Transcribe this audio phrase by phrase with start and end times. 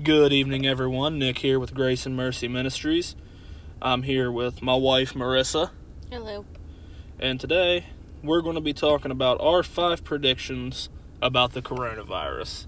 [0.00, 1.18] Good evening, everyone.
[1.18, 3.14] Nick here with Grace and Mercy Ministries.
[3.80, 5.70] I'm here with my wife, Marissa,
[6.10, 6.44] Hello.
[7.20, 7.86] and today
[8.22, 10.88] we're going to be talking about our five predictions
[11.20, 12.66] about the coronavirus.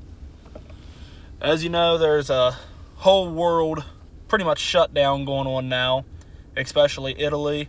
[1.41, 2.57] As you know, there's a
[2.97, 3.85] whole world
[4.29, 6.05] pretty much shut down going on now,
[6.57, 7.69] especially Italy,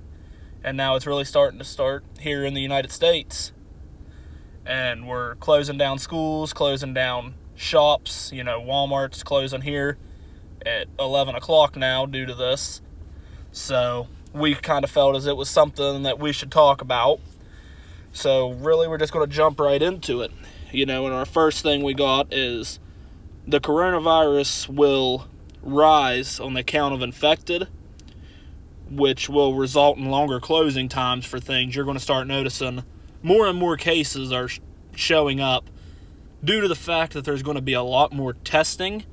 [0.63, 3.51] and now it's really starting to start here in the United States.
[4.65, 8.31] And we're closing down schools, closing down shops.
[8.33, 9.97] You know, Walmart's closing here
[10.65, 12.81] at 11 o'clock now due to this.
[13.51, 17.19] So we kind of felt as it was something that we should talk about.
[18.13, 20.31] So really, we're just going to jump right into it.
[20.71, 22.79] You know, and our first thing we got is
[23.47, 25.27] the coronavirus will
[25.61, 27.67] rise on the count of infected,
[28.89, 31.75] which will result in longer closing times for things.
[31.75, 32.83] You're going to start noticing
[33.23, 34.49] more and more cases are
[34.95, 35.69] showing up
[36.43, 39.03] due to the fact that there's going to be a lot more testing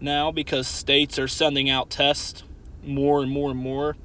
[0.00, 2.42] now because states are sending out tests
[2.84, 3.96] more and more and more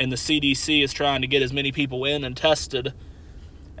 [0.00, 2.94] and the CDC is trying to get as many people in and tested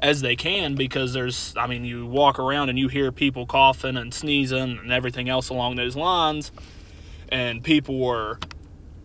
[0.02, 3.96] as they can because there's I mean you walk around and you hear people coughing
[3.96, 6.52] and sneezing and everything else along those lines
[7.30, 8.38] and people were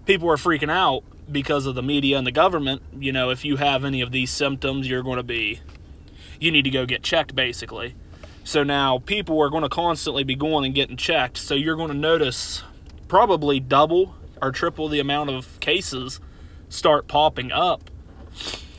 [0.05, 2.81] people are freaking out because of the media and the government.
[2.97, 5.61] You know if you have any of these symptoms you're going to be
[6.39, 7.95] you need to go get checked basically
[8.45, 11.37] so now people are going to constantly be going and getting checked.
[11.37, 12.61] So you're going to notice
[13.07, 16.19] probably double or triple the amount of cases
[16.69, 17.89] start popping up.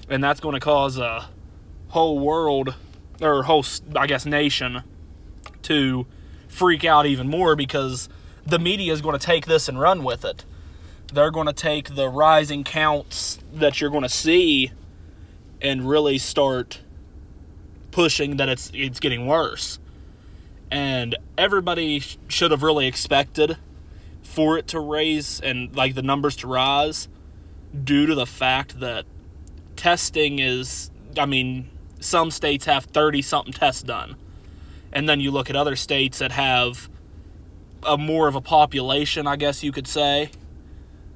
[0.08, 1.28] And that's going to cause a
[1.88, 2.74] whole world
[3.20, 3.64] or whole
[3.96, 4.82] i guess nation
[5.62, 6.06] to
[6.48, 8.08] freak out even more because
[8.46, 10.44] the media is going to take this and run with it.
[11.12, 14.70] They're going to take the rising counts that you're going to see
[15.60, 16.80] and really start
[17.96, 19.78] pushing that it's it's getting worse.
[20.70, 23.56] And everybody sh- should have really expected
[24.22, 27.08] for it to raise and like the numbers to rise
[27.84, 29.06] due to the fact that
[29.76, 34.16] testing is I mean some states have 30 something tests done.
[34.92, 36.90] And then you look at other states that have
[37.82, 40.30] a more of a population I guess you could say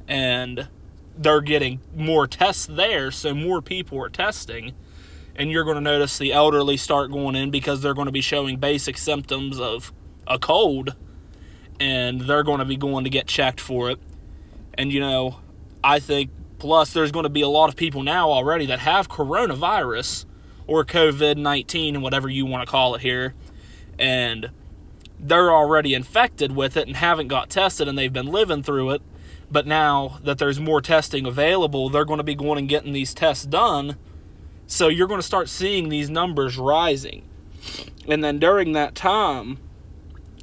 [0.09, 0.67] and
[1.15, 4.73] they're getting more tests there so more people are testing
[5.41, 8.21] and you're going to notice the elderly start going in because they're going to be
[8.21, 9.91] showing basic symptoms of
[10.27, 10.95] a cold
[11.81, 13.99] and they're going to be going to get checked for it.
[14.75, 15.41] And you know,
[15.83, 19.09] I think plus there's going to be a lot of people now already that have
[19.09, 20.27] coronavirus
[20.67, 23.33] or COVID 19 and whatever you want to call it here.
[23.99, 24.51] And
[25.19, 29.01] they're already infected with it and haven't got tested and they've been living through it.
[29.51, 33.15] But now that there's more testing available, they're going to be going and getting these
[33.15, 33.97] tests done
[34.71, 37.29] so you're going to start seeing these numbers rising.
[38.07, 39.59] And then during that time,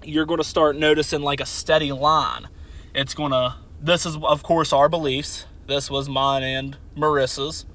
[0.04, 2.50] you're going to start noticing like a steady line.
[2.94, 5.46] It's going to, this is, of course, our beliefs.
[5.68, 7.66] This was mine and Marissa's.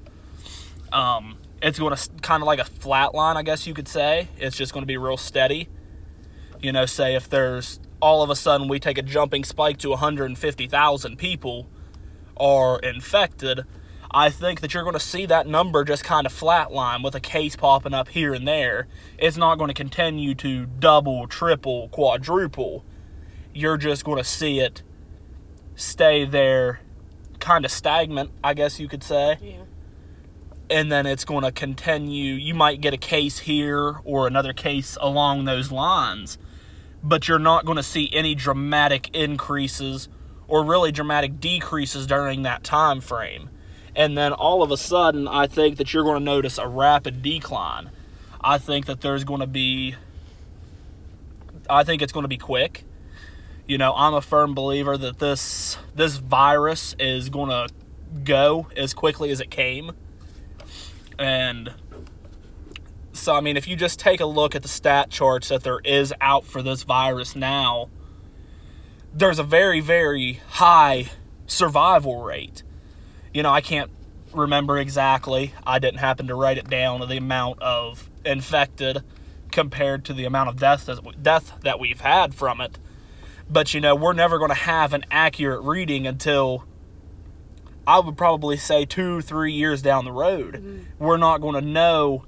[0.91, 4.27] Um, it's going to kind of like a flat line, I guess you could say.
[4.37, 5.69] It's just going to be real steady.
[6.61, 9.89] You know, say if there's all of a sudden we take a jumping spike to
[9.89, 11.67] 150,000 people
[12.37, 13.65] are infected
[14.13, 17.19] I think that you're going to see that number just kind of flatline with a
[17.19, 18.87] case popping up here and there.
[19.17, 22.85] It's not going to continue to double, triple, quadruple.
[23.55, 24.83] You're just going to see it
[25.75, 26.81] stay there
[27.39, 29.37] kind of stagnant, I guess you could say.
[29.41, 29.63] Yeah.
[30.69, 32.35] And then it's going to continue.
[32.35, 36.37] You might get a case here or another case along those lines,
[37.03, 40.07] but you're not going to see any dramatic increases
[40.47, 43.49] or really dramatic decreases during that time frame
[43.95, 47.21] and then all of a sudden I think that you're going to notice a rapid
[47.21, 47.91] decline.
[48.41, 49.95] I think that there's going to be
[51.69, 52.83] I think it's going to be quick.
[53.67, 57.73] You know, I'm a firm believer that this this virus is going to
[58.23, 59.91] go as quickly as it came.
[61.17, 61.73] And
[63.13, 65.79] so I mean, if you just take a look at the stat charts that there
[65.79, 67.89] is out for this virus now,
[69.13, 71.11] there's a very very high
[71.45, 72.63] survival rate
[73.33, 73.91] you know, I can't
[74.33, 75.53] remember exactly.
[75.65, 79.03] I didn't happen to write it down the amount of infected
[79.51, 82.77] compared to the amount of death that, death that we've had from it.
[83.49, 86.65] But you know, we're never going to have an accurate reading until
[87.85, 90.55] I would probably say two, three years down the road.
[90.55, 91.03] Mm-hmm.
[91.03, 92.25] We're not going to know,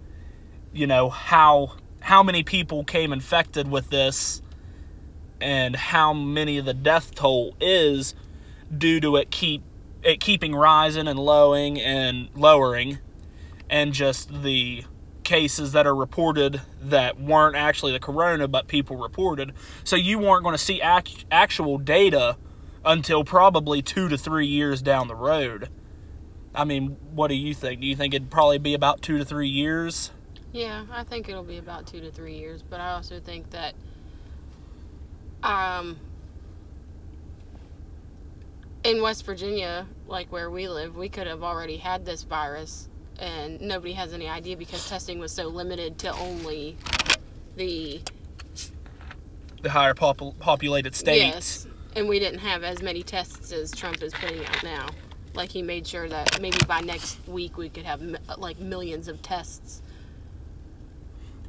[0.74, 4.42] you know, how how many people came infected with this
[5.42, 8.14] and how many of the death toll is
[8.76, 9.64] due to it keep
[10.06, 13.00] it keeping rising and lowing and lowering
[13.70, 14.86] and just the
[15.24, 19.52] cases that are reported that weren't actually the corona, but people reported.
[19.84, 22.38] So you weren't going to see act- actual data
[22.86, 25.70] until probably two to three years down the road.
[26.54, 27.82] I mean, what do you think?
[27.82, 30.12] Do you think it'd probably be about two to three years?
[30.54, 33.74] Yeah, I think it'll be about two to three years, but I also think that
[35.44, 36.00] um,
[38.86, 42.88] in West Virginia, like where we live, we could have already had this virus
[43.18, 46.78] and nobody has any idea because testing was so limited to only
[47.56, 48.00] the
[49.64, 51.24] The higher popul- populated states.
[51.66, 54.88] yes, and we didn't have as many tests as Trump is putting out now.
[55.34, 58.02] Like he made sure that maybe by next week we could have
[58.38, 59.82] like millions of tests.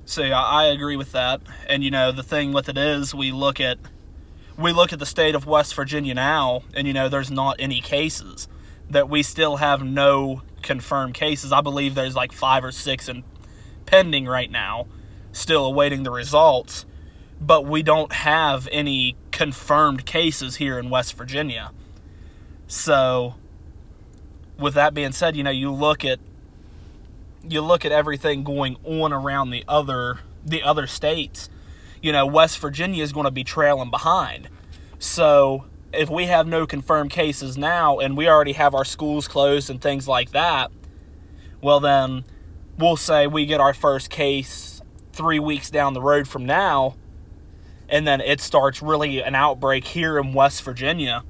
[0.06, 1.42] See, I, I agree with that.
[1.68, 3.78] And you know, the thing with it is, we look at
[4.58, 7.80] we look at the state of West Virginia now, and you know, there's not any
[7.80, 8.48] cases.
[8.88, 11.52] That we still have no confirmed cases.
[11.52, 13.24] I believe there's like five or six and
[13.84, 14.86] pending right now,
[15.32, 16.86] still awaiting the results.
[17.40, 21.72] But we don't have any confirmed cases here in West Virginia.
[22.66, 23.34] So,
[24.58, 26.18] with that being said, you know, you look at
[27.48, 31.48] you look at everything going on around the other the other states,
[32.02, 34.48] you know, West Virginia is going to be trailing behind.
[34.98, 39.70] So, if we have no confirmed cases now and we already have our schools closed
[39.70, 40.70] and things like that,
[41.62, 42.24] well then
[42.78, 44.82] we'll say we get our first case
[45.12, 46.96] 3 weeks down the road from now
[47.88, 51.22] and then it starts really an outbreak here in West Virginia.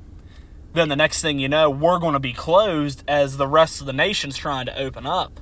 [0.72, 3.86] Then the next thing you know, we're going to be closed as the rest of
[3.86, 5.38] the nation's trying to open up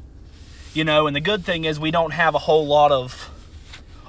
[0.74, 3.30] you know and the good thing is we don't have a whole lot of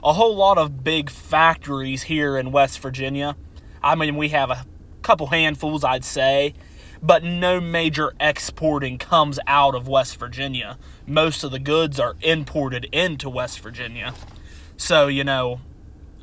[0.06, 3.36] a whole lot of big factories here in west virginia.
[3.84, 4.66] I mean we have a
[5.02, 6.54] couple handfuls i'd say
[7.02, 10.78] but no major exporting comes out of west virginia.
[11.06, 14.14] Most of the goods are imported into west virginia.
[14.78, 15.60] So you know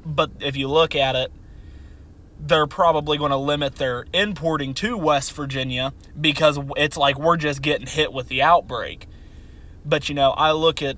[0.05, 1.33] but if you look at it
[2.39, 7.63] they're probably going to limit their importing to west virginia because it's like we're just
[7.63, 9.09] getting hit with the outbreak.
[9.85, 10.97] But you know, I look at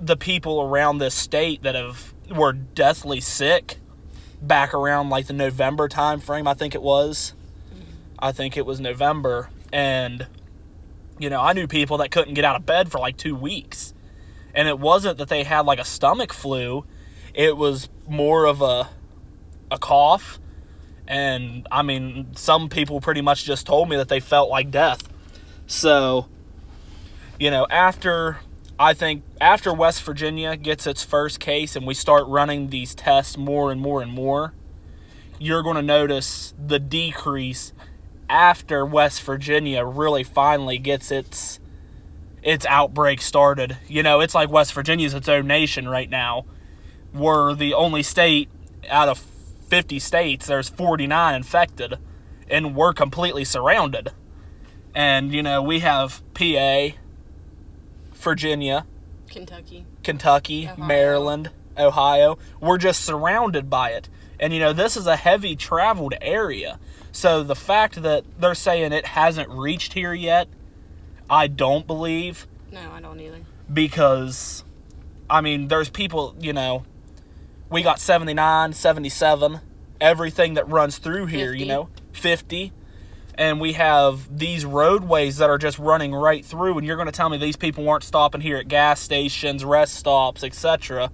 [0.00, 3.78] the people around this state that have were deathly sick
[4.40, 7.34] back around like the November time frame, I think it was.
[8.18, 10.26] I think it was November and
[11.18, 13.92] you know, I knew people that couldn't get out of bed for like 2 weeks.
[14.54, 16.84] And it wasn't that they had like a stomach flu,
[17.34, 18.88] it was more of a
[19.70, 20.38] a cough
[21.08, 25.08] and I mean, some people pretty much just told me that they felt like death.
[25.66, 26.28] So,
[27.40, 28.38] you know, after
[28.80, 33.36] I think after West Virginia gets its first case and we start running these tests
[33.36, 34.54] more and more and more,
[35.40, 37.72] you're going to notice the decrease
[38.28, 41.58] after West Virginia really finally gets its
[42.40, 43.76] its outbreak started.
[43.88, 46.44] You know, it's like West Virginia's its own nation right now.
[47.12, 48.48] We're the only state
[48.88, 51.98] out of 50 states there's 49 infected
[52.48, 54.12] and we're completely surrounded.
[54.94, 56.90] And you know, we have PA,
[58.18, 58.86] Virginia,
[59.30, 59.84] Kentucky.
[60.02, 60.86] Kentucky, Ohio.
[60.86, 62.38] Maryland, Ohio.
[62.60, 64.08] We're just surrounded by it.
[64.40, 66.78] And you know, this is a heavy traveled area.
[67.12, 70.48] So the fact that they're saying it hasn't reached here yet,
[71.28, 73.40] I don't believe No, I don't either.
[73.72, 74.64] because
[75.30, 76.84] I mean, there's people, you know,
[77.70, 79.60] we got 79, 77,
[80.00, 82.72] everything that runs through here, you know, 50.
[83.38, 87.12] And we have these roadways that are just running right through, and you're going to
[87.12, 91.12] tell me these people weren't stopping here at gas stations, rest stops, etc.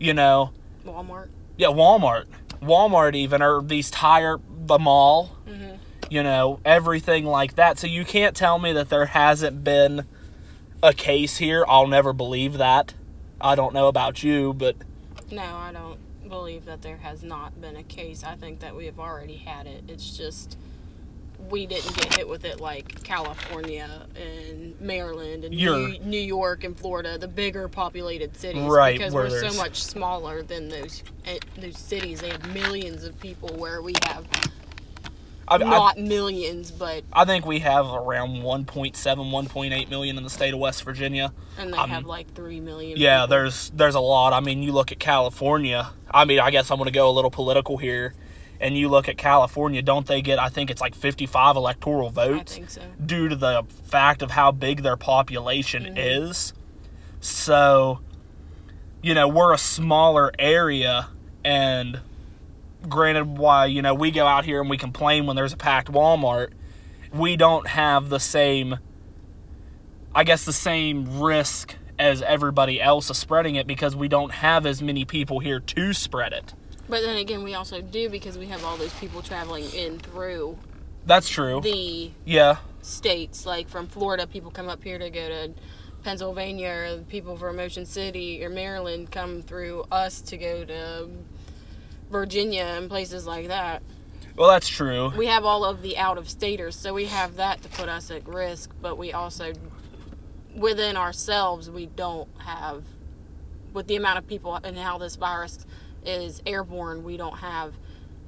[0.00, 0.50] You know,
[0.86, 1.28] Walmart.
[1.58, 2.24] yeah, Walmart,
[2.62, 5.76] Walmart even, or these tire, the mall, Mhm.
[6.08, 7.78] you know, everything like that.
[7.78, 10.06] So you can't tell me that there hasn't been
[10.82, 11.66] a case here.
[11.68, 12.94] I'll never believe that.
[13.42, 14.76] I don't know about you, but
[15.30, 18.24] No, I don't believe that there has not been a case.
[18.24, 19.84] I think that we have already had it.
[19.88, 20.56] It's just
[21.52, 26.76] we didn't get hit with it like California and Maryland and New, New York and
[26.76, 31.76] Florida, the bigger populated cities, Right, Because we're so much smaller than those eh, those
[31.78, 32.22] cities.
[32.22, 34.26] They have millions of people, where we have
[35.46, 40.30] I, I, not millions, but I think we have around 1.7, 1.8 million in the
[40.30, 41.32] state of West Virginia.
[41.58, 42.98] and they Um, have like three million.
[42.98, 43.26] Yeah, people.
[43.28, 44.32] there's there's a lot.
[44.32, 45.90] I mean, you look at California.
[46.10, 48.14] I mean, I guess I'm going to go a little political here.
[48.62, 52.58] And you look at California, don't they get I think it's like 55 electoral votes
[52.68, 52.80] so.
[53.04, 55.94] due to the fact of how big their population Mhm.
[55.96, 56.52] is.
[57.20, 57.98] So,
[59.02, 61.08] you know, we're a smaller area
[61.44, 62.00] and
[62.88, 65.90] granted why, you know, we go out here and we complain when there's a packed
[65.90, 66.50] Walmart,
[67.12, 68.78] we don't have the same
[70.14, 74.66] I guess the same risk as everybody else is spreading it because we don't have
[74.66, 76.52] as many people here to spread it.
[76.92, 80.58] But then again, we also do because we have all those people traveling in through
[81.06, 81.62] That's true.
[81.62, 82.56] the yeah.
[82.82, 83.46] states.
[83.46, 85.54] Like from Florida, people come up here to go to
[86.04, 91.08] Pennsylvania, or people from Ocean City or Maryland come through us to go to
[92.10, 93.82] Virginia and places like that.
[94.36, 95.12] Well, that's true.
[95.16, 98.10] We have all of the out of staters, so we have that to put us
[98.10, 99.54] at risk, but we also,
[100.54, 102.84] within ourselves, we don't have,
[103.72, 105.64] with the amount of people and how this virus
[106.04, 107.74] is airborne, we don't have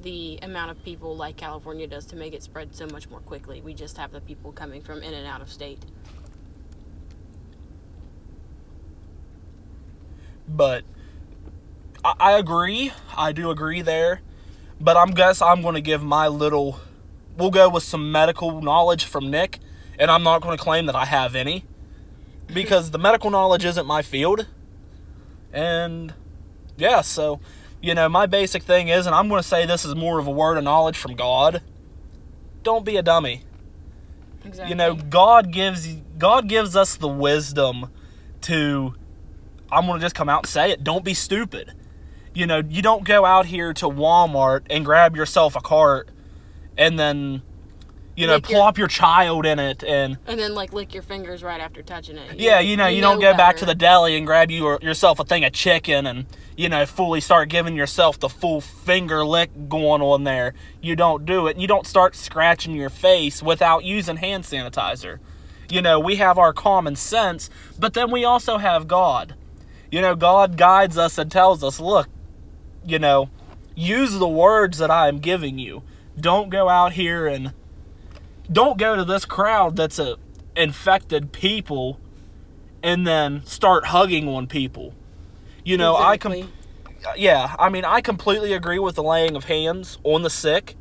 [0.02, 3.60] the amount of people like California does to make it spread so much more quickly.
[3.60, 5.82] We just have the people coming from in and out of state.
[10.46, 10.84] But
[12.04, 12.92] I, I agree.
[13.16, 14.20] I do agree there.
[14.80, 16.78] But I'm guess I'm going to give my little.
[17.38, 19.58] We'll go with some medical knowledge from Nick,
[19.98, 21.64] and I'm not going to claim that I have any,
[22.52, 24.46] because the medical knowledge isn't my field.
[25.52, 26.12] And
[26.76, 27.40] yeah, so
[27.84, 30.26] you know my basic thing is, and I'm going to say this is more of
[30.26, 31.60] a word of knowledge from God.
[32.62, 33.42] Don't be a dummy.
[34.44, 34.70] Exactly.
[34.70, 35.86] You know, God gives
[36.18, 37.90] God gives us the wisdom
[38.42, 38.94] to
[39.70, 41.72] I'm going to just come out and say it, don't be stupid.
[42.32, 46.08] You know, you don't go out here to Walmart and grab yourself a cart
[46.76, 47.42] and then
[48.16, 51.02] you know, Lick your- plop your child in it and and then like lick your
[51.02, 52.38] fingers right after touching it.
[52.38, 55.24] yeah, you know, you, don't go back to the deli and grab you yourself a
[55.24, 60.02] thing of chicken and you know fully start giving yourself the full finger lick going
[60.02, 60.54] on there.
[60.80, 61.56] You don't do it.
[61.56, 65.18] You don't start scratching your face without using hand sanitizer.
[65.70, 69.34] You know, we have our common sense, but then we also have God.
[69.90, 72.08] You know, God guides us and tells us, look,
[72.84, 73.30] you know,
[73.74, 75.82] use the words that I am giving you.
[76.18, 77.52] Don't go out here and
[78.50, 80.16] don't go to this crowd that's a
[80.56, 81.98] infected people
[82.82, 84.94] and then start hugging on people.
[85.64, 86.52] You know, I com-
[87.16, 90.76] yeah, I mean, I completely agree with the laying of hands on the sick.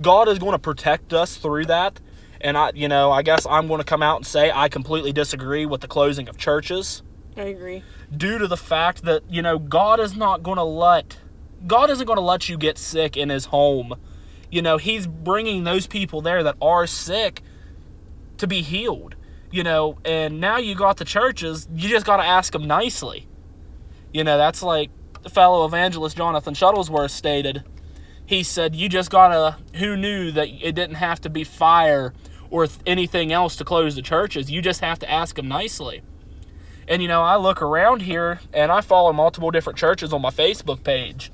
[0.00, 2.00] God is going to protect us through that.
[2.40, 5.12] And I, you know, I guess I'm going to come out and say I completely
[5.12, 7.02] disagree with the closing of churches
[7.36, 7.82] I agree.
[8.16, 11.18] due to the fact that, you know, God is not going to let
[11.66, 13.94] God isn't going to let you get sick in his home.
[14.50, 17.42] You know, he's bringing those people there that are sick
[18.38, 19.16] to be healed.
[19.50, 23.26] You know, and now you got the churches, you just got to ask them nicely.
[24.12, 24.90] You know, that's like
[25.22, 27.64] the fellow evangelist Jonathan Shuttlesworth stated.
[28.24, 32.12] He said, You just gotta, who knew that it didn't have to be fire
[32.50, 34.50] or th- anything else to close the churches?
[34.50, 36.02] You just have to ask them nicely.
[36.86, 40.30] And, you know, I look around here and I follow multiple different churches on my
[40.30, 41.30] Facebook page.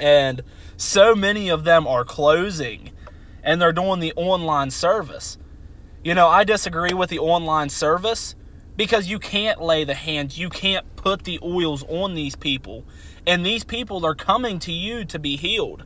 [0.00, 0.42] And
[0.76, 2.90] so many of them are closing
[3.42, 5.36] and they're doing the online service.
[6.02, 8.34] You know, I disagree with the online service
[8.78, 12.84] because you can't lay the hands, you can't put the oils on these people.
[13.26, 15.84] And these people are coming to you to be healed.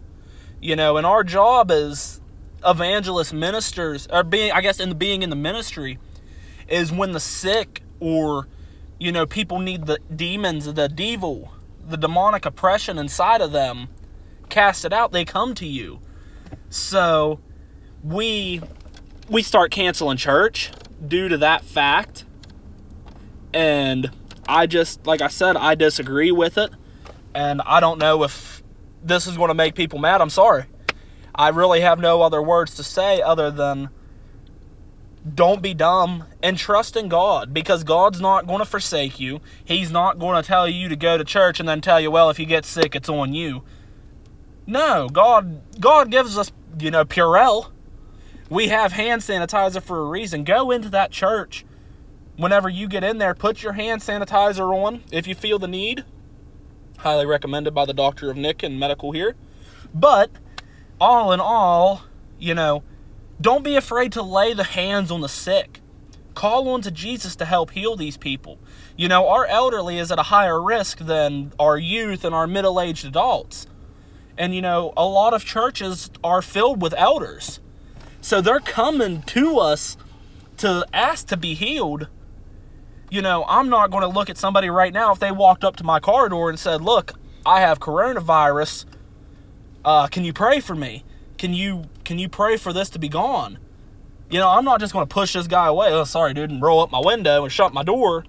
[0.60, 2.20] You know, and our job as
[2.64, 5.98] evangelist ministers, or being, I guess, in the being in the ministry,
[6.68, 8.46] is when the sick or,
[9.00, 11.50] you know, people need the demons, the devil,
[11.88, 13.88] the demonic oppression inside of them,
[14.50, 16.00] cast it out, they come to you.
[16.68, 17.40] So,
[18.04, 18.60] we
[19.30, 20.70] we start canceling church
[21.08, 22.26] due to that fact.
[23.52, 24.10] And
[24.48, 26.70] I just, like I said, I disagree with it.
[27.34, 28.62] And I don't know if
[29.02, 30.20] this is going to make people mad.
[30.20, 30.64] I'm sorry.
[31.34, 33.88] I really have no other words to say other than
[35.34, 39.40] don't be dumb and trust in God because God's not going to forsake you.
[39.64, 42.28] He's not going to tell you to go to church and then tell you, well,
[42.28, 43.62] if you get sick, it's on you.
[44.66, 47.70] No, God God gives us, you know, Purell.
[48.48, 50.44] We have hand sanitizer for a reason.
[50.44, 51.64] Go into that church.
[52.36, 56.04] Whenever you get in there, put your hand sanitizer on if you feel the need.
[56.98, 59.34] Highly recommended by the doctor of Nick and medical here.
[59.92, 60.30] But
[61.00, 62.04] all in all,
[62.38, 62.82] you know,
[63.40, 65.80] don't be afraid to lay the hands on the sick.
[66.34, 68.58] Call on to Jesus to help heal these people.
[68.96, 72.80] You know, our elderly is at a higher risk than our youth and our middle
[72.80, 73.66] aged adults.
[74.38, 77.60] And, you know, a lot of churches are filled with elders.
[78.20, 79.96] So they're coming to us
[80.58, 82.08] to ask to be healed.
[83.12, 85.76] You know, I'm not going to look at somebody right now if they walked up
[85.76, 87.12] to my car door and said, Look,
[87.44, 88.86] I have coronavirus.
[89.84, 91.04] Uh, can you pray for me?
[91.36, 93.58] Can you can you pray for this to be gone?
[94.30, 95.88] You know, I'm not just going to push this guy away.
[95.88, 98.24] Oh, sorry, dude, and roll up my window and shut my door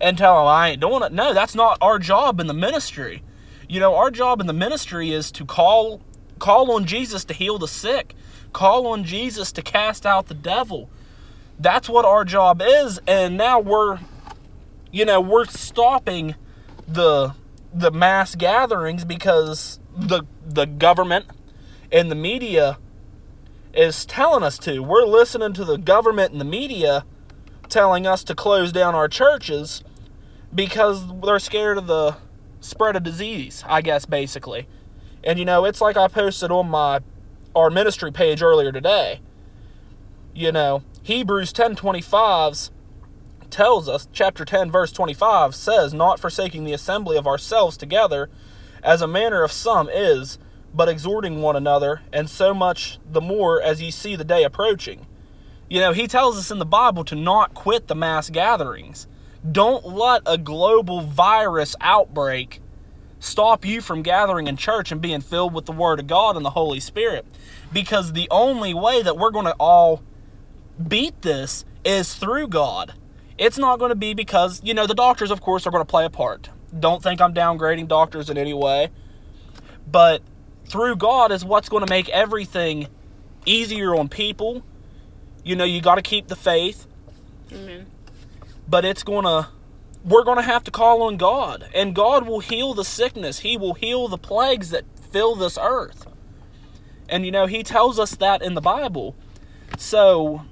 [0.00, 1.12] and tell him I ain't doing it.
[1.12, 3.22] No, that's not our job in the ministry.
[3.68, 6.00] You know, our job in the ministry is to call
[6.40, 8.16] call on Jesus to heal the sick.
[8.52, 10.90] Call on Jesus to cast out the devil.
[11.60, 14.00] That's what our job is, and now we're
[14.96, 16.36] you know, we're stopping
[16.88, 17.34] the
[17.74, 21.26] the mass gatherings because the the government
[21.92, 22.78] and the media
[23.74, 24.80] is telling us to.
[24.80, 27.04] We're listening to the government and the media
[27.68, 29.84] telling us to close down our churches
[30.54, 32.16] because they're scared of the
[32.60, 34.66] spread of disease, I guess basically.
[35.22, 37.00] And you know, it's like I posted on my
[37.54, 39.20] our ministry page earlier today.
[40.34, 42.70] You know, Hebrews 10:25
[43.50, 48.28] tells us, chapter 10 verse 25 says, "Not forsaking the assembly of ourselves together,
[48.82, 50.38] as a manner of some is,
[50.74, 55.06] but exhorting one another, and so much the more as ye see the day approaching."
[55.68, 59.06] You know, he tells us in the Bible to not quit the mass gatherings.
[59.50, 62.60] Don't let a global virus outbreak
[63.18, 66.44] stop you from gathering in church and being filled with the Word of God and
[66.44, 67.26] the Holy Spirit.
[67.72, 70.02] Because the only way that we're going to all
[70.86, 72.94] beat this is through God.
[73.38, 75.90] It's not going to be because, you know, the doctors, of course, are going to
[75.90, 76.50] play a part.
[76.78, 78.90] Don't think I'm downgrading doctors in any way.
[79.90, 80.22] But
[80.66, 82.88] through God is what's going to make everything
[83.44, 84.62] easier on people.
[85.44, 86.86] You know, you got to keep the faith.
[87.52, 87.86] Amen.
[88.68, 89.48] But it's going to
[90.06, 93.40] we're going to have to call on God, and God will heal the sickness.
[93.40, 96.06] He will heal the plagues that fill this earth.
[97.08, 99.16] And you know, He tells us that in the Bible.
[99.78, 100.44] So,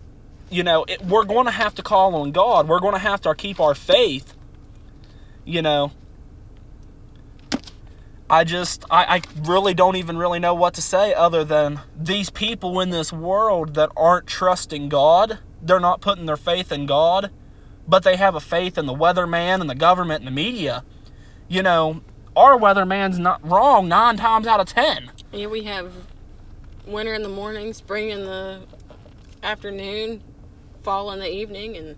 [0.55, 2.69] you know, it, we're going to have to call on God.
[2.69, 4.35] We're going to have to keep our faith.
[5.45, 5.93] You know,
[8.31, 12.31] I just, I, I really don't even really know what to say other than these
[12.31, 17.31] people in this world that aren't trusting God, they're not putting their faith in God
[17.87, 20.85] but they have a faith in the weatherman and the government and the media.
[21.49, 22.03] You know,
[22.37, 25.11] our weatherman's not wrong nine times out of ten.
[25.33, 25.93] Yeah, we have
[26.87, 28.63] winter in the morning, spring in the
[29.43, 30.23] afternoon,
[30.85, 31.97] fall in the evening, and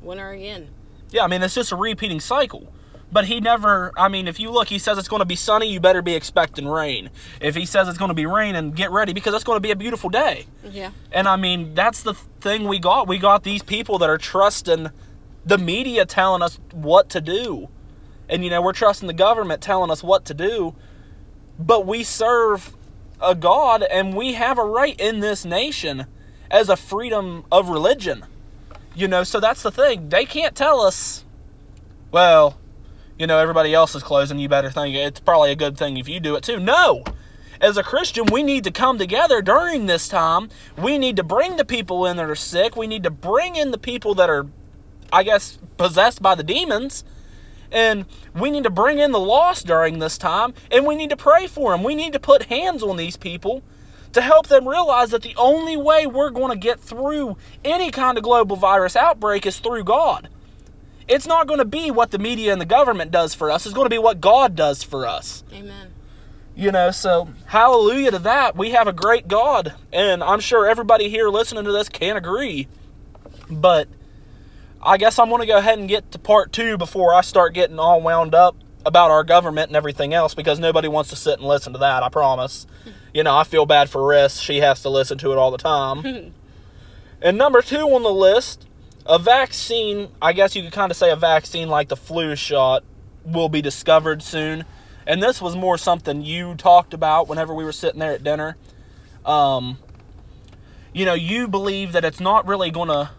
[0.00, 0.68] winter again.
[1.10, 2.72] Yeah, I mean, it's just a repeating cycle.
[3.10, 5.66] But he never, I mean, if you look, he says it's going to be sunny,
[5.72, 7.08] you better be expecting rain.
[7.40, 9.60] If he says it's going to be rain, and get ready because it's going to
[9.60, 10.44] be a beautiful day.
[10.70, 10.90] Yeah.
[11.10, 13.08] And I mean, that's the thing we got.
[13.08, 14.90] We got these people that are trusting
[15.44, 17.68] the media telling us what to do.
[18.28, 20.74] And, you know, we're trusting the government telling us what to do.
[21.58, 22.76] But we serve
[23.22, 26.06] a God and we have a right in this nation
[26.50, 28.24] as a freedom of religion.
[28.94, 30.08] You know, so that's the thing.
[30.08, 31.24] They can't tell us,
[32.10, 32.58] well,
[33.18, 34.38] you know, everybody else is closing.
[34.38, 36.58] You better think it's probably a good thing if you do it too.
[36.58, 37.04] No!
[37.60, 40.48] As a Christian, we need to come together during this time.
[40.76, 42.76] We need to bring the people in that are sick.
[42.76, 44.46] We need to bring in the people that are
[45.12, 47.04] I guess, possessed by the demons.
[47.70, 51.16] And we need to bring in the lost during this time, and we need to
[51.16, 51.82] pray for them.
[51.82, 53.62] We need to put hands on these people
[54.12, 58.16] to help them realize that the only way we're going to get through any kind
[58.18, 60.28] of global virus outbreak is through God.
[61.06, 63.74] It's not going to be what the media and the government does for us, it's
[63.74, 65.44] going to be what God does for us.
[65.52, 65.94] Amen.
[66.54, 68.56] You know, so hallelujah to that.
[68.56, 72.66] We have a great God, and I'm sure everybody here listening to this can agree.
[73.48, 73.88] But
[74.82, 77.54] I guess I'm going to go ahead and get to part two before I start
[77.54, 81.38] getting all wound up about our government and everything else because nobody wants to sit
[81.38, 82.66] and listen to that, I promise.
[83.12, 84.40] You know, I feel bad for Riss.
[84.40, 86.32] She has to listen to it all the time.
[87.22, 88.66] and number two on the list,
[89.06, 92.84] a vaccine, I guess you could kind of say a vaccine like the flu shot,
[93.24, 94.64] will be discovered soon.
[95.06, 98.56] And this was more something you talked about whenever we were sitting there at dinner.
[99.24, 99.78] Um,
[100.92, 103.10] you know, you believe that it's not really going to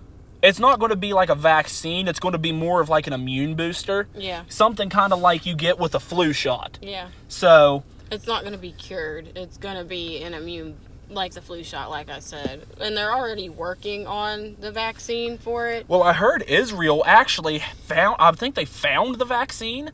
[0.41, 2.07] it's not going to be like a vaccine.
[2.07, 4.07] It's going to be more of like an immune booster.
[4.15, 4.43] Yeah.
[4.49, 6.79] Something kind of like you get with a flu shot.
[6.81, 7.09] Yeah.
[7.27, 7.83] So.
[8.11, 9.33] It's not going to be cured.
[9.35, 10.77] It's going to be an immune,
[11.09, 12.65] like the flu shot, like I said.
[12.79, 15.87] And they're already working on the vaccine for it.
[15.87, 19.91] Well, I heard Israel actually found, I think they found the vaccine.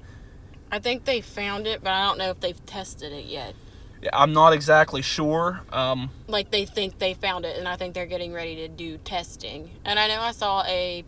[0.72, 3.54] I think they found it, but I don't know if they've tested it yet.
[4.14, 5.62] I'm not exactly sure.
[5.72, 8.98] Um, like they think they found it, and I think they're getting ready to do
[8.98, 9.72] testing.
[9.84, 11.04] And I know I saw a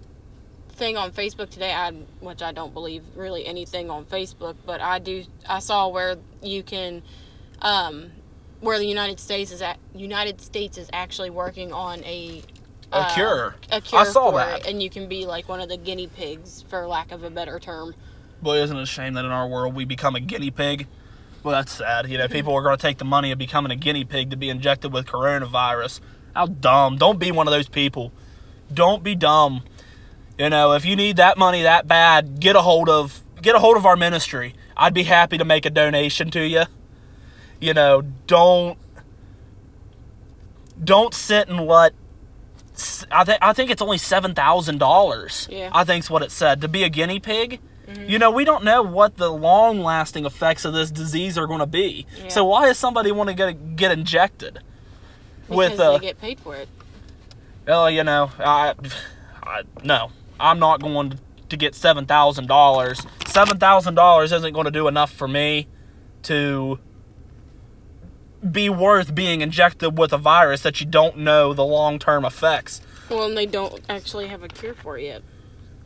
[0.70, 5.00] thing on Facebook today, I, which I don't believe really anything on Facebook, but I
[5.00, 5.24] do.
[5.48, 7.02] I saw where you can,
[7.62, 8.12] um,
[8.62, 9.78] where the United States is at.
[9.94, 12.44] United States is actually working on a
[12.92, 13.56] a uh, cure.
[13.72, 16.08] A cure I saw that, it, and you can be like one of the guinea
[16.08, 17.96] pigs, for lack of a better term.
[18.42, 20.88] Boy, isn't it a shame that in our world we become a guinea pig?
[21.43, 22.10] Well, that's sad.
[22.10, 24.38] You know, people are going to take the money of becoming a guinea pig to
[24.38, 26.02] be injected with coronavirus.
[26.36, 26.97] How dumb.
[26.97, 28.12] Don't be one of those people.
[28.73, 29.63] Don't be dumb.
[30.38, 33.60] You know, if you need that money that bad, get a hold of get a
[33.60, 34.56] hold of our ministry.
[34.76, 36.63] I'd be happy to make a donation to you.
[37.60, 38.78] You know, don't
[40.84, 41.93] don't sit and let
[43.12, 45.47] I think I think it's only seven thousand dollars.
[45.50, 45.69] Yeah.
[45.73, 47.60] I think's what it said to be a guinea pig.
[48.06, 51.65] You know, we don't know what the long-lasting effects of this disease are going to
[51.65, 52.06] be.
[52.17, 52.28] Yeah.
[52.28, 54.60] So why does somebody want to get get injected?
[55.43, 56.67] Because with uh, they get paid for it.
[57.65, 58.73] well, you know, I,
[59.41, 63.06] I no, I'm not going to get seven thousand dollars.
[63.26, 65.67] Seven thousand dollars isn't going to do enough for me
[66.23, 66.80] to
[68.52, 72.82] be worth being injected with a virus that you don't know the long-term effects.
[73.10, 75.23] Well, and they don't actually have a cure for it yet.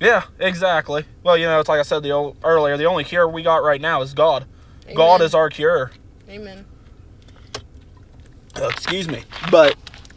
[0.01, 1.05] Yeah, exactly.
[1.21, 2.75] Well, you know, it's like I said the old, earlier.
[2.75, 4.45] The only cure we got right now is God.
[4.95, 5.91] God is our cure.
[6.27, 6.65] Amen.
[8.55, 9.23] Uh, excuse me.
[9.51, 9.75] But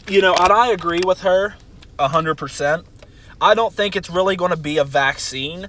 [0.08, 1.56] you know, and I agree with her
[1.98, 2.86] a hundred percent.
[3.42, 5.68] I don't think it's really going to be a vaccine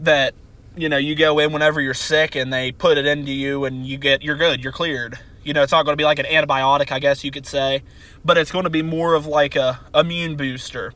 [0.00, 0.34] that
[0.76, 3.86] you know you go in whenever you're sick and they put it into you and
[3.86, 5.20] you get you're good, you're cleared.
[5.44, 7.84] You know, it's not going to be like an antibiotic, I guess you could say,
[8.24, 10.92] but it's going to be more of like a immune booster.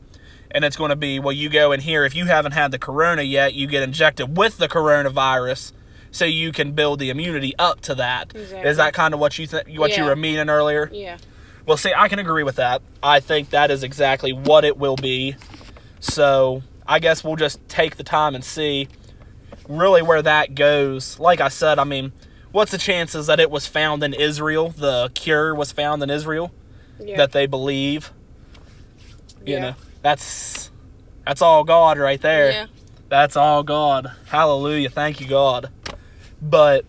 [0.53, 2.79] And it's going to be well, you go in here if you haven't had the
[2.79, 5.71] corona yet, you get injected with the coronavirus,
[6.11, 8.35] so you can build the immunity up to that.
[8.35, 8.73] Is Exactly.
[8.73, 9.67] that kind of what you think?
[9.79, 10.89] What you were meaning earlier?
[10.91, 11.17] Yeah.
[11.65, 12.81] Well, see, I can agree with that.
[13.03, 15.35] I think that is exactly what it will be.
[15.99, 18.87] So I guess we'll just take the time and see
[19.69, 21.19] really where that goes.
[21.19, 22.11] Like I said, I mean,
[22.51, 24.69] what's the chances that it was found in Israel?
[24.69, 26.51] The cure was found in Israel
[26.99, 27.17] Yeah.
[27.17, 28.11] that they believe.
[29.45, 29.59] You Yeah.
[29.59, 30.71] know, that's
[31.25, 32.51] that's all God right there.
[32.51, 32.65] Yeah.
[33.09, 34.11] That's all God.
[34.27, 34.89] Hallelujah.
[34.89, 35.69] Thank you, God.
[36.41, 36.85] But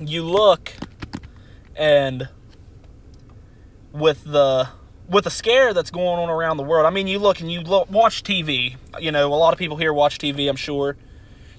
[0.00, 0.72] you look
[1.76, 2.28] and
[3.92, 4.68] with the
[5.08, 6.86] with the scare that's going on around the world.
[6.86, 8.76] I mean, you look and you look, watch TV.
[9.00, 10.96] You know, a lot of people here watch TV, I'm sure.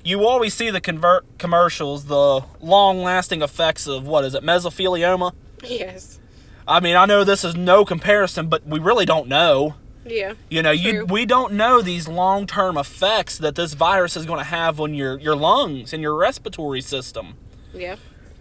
[0.03, 5.33] You always see the convert commercials, the long-lasting effects of what is it, mesothelioma?
[5.63, 6.19] Yes.
[6.67, 9.73] I mean, I know this is no comparison, but we really don't know.
[10.09, 10.33] Yeah.
[10.49, 11.05] You know, you True.
[11.05, 14.93] we don't know these long term effects that this virus is going to have on
[14.93, 17.35] your your lungs and your respiratory system.
[17.73, 17.95] Yeah.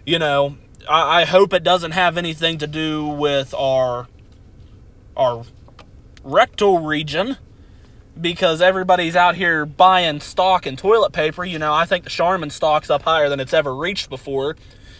[0.07, 0.57] You know,
[0.88, 4.09] I, I hope it doesn't have anything to do with our
[5.16, 5.44] our
[6.24, 7.37] rectal region
[8.20, 11.44] because everybody's out here buying stock and toilet paper.
[11.44, 14.57] You know, I think the Charmin stock's up higher than it's ever reached before.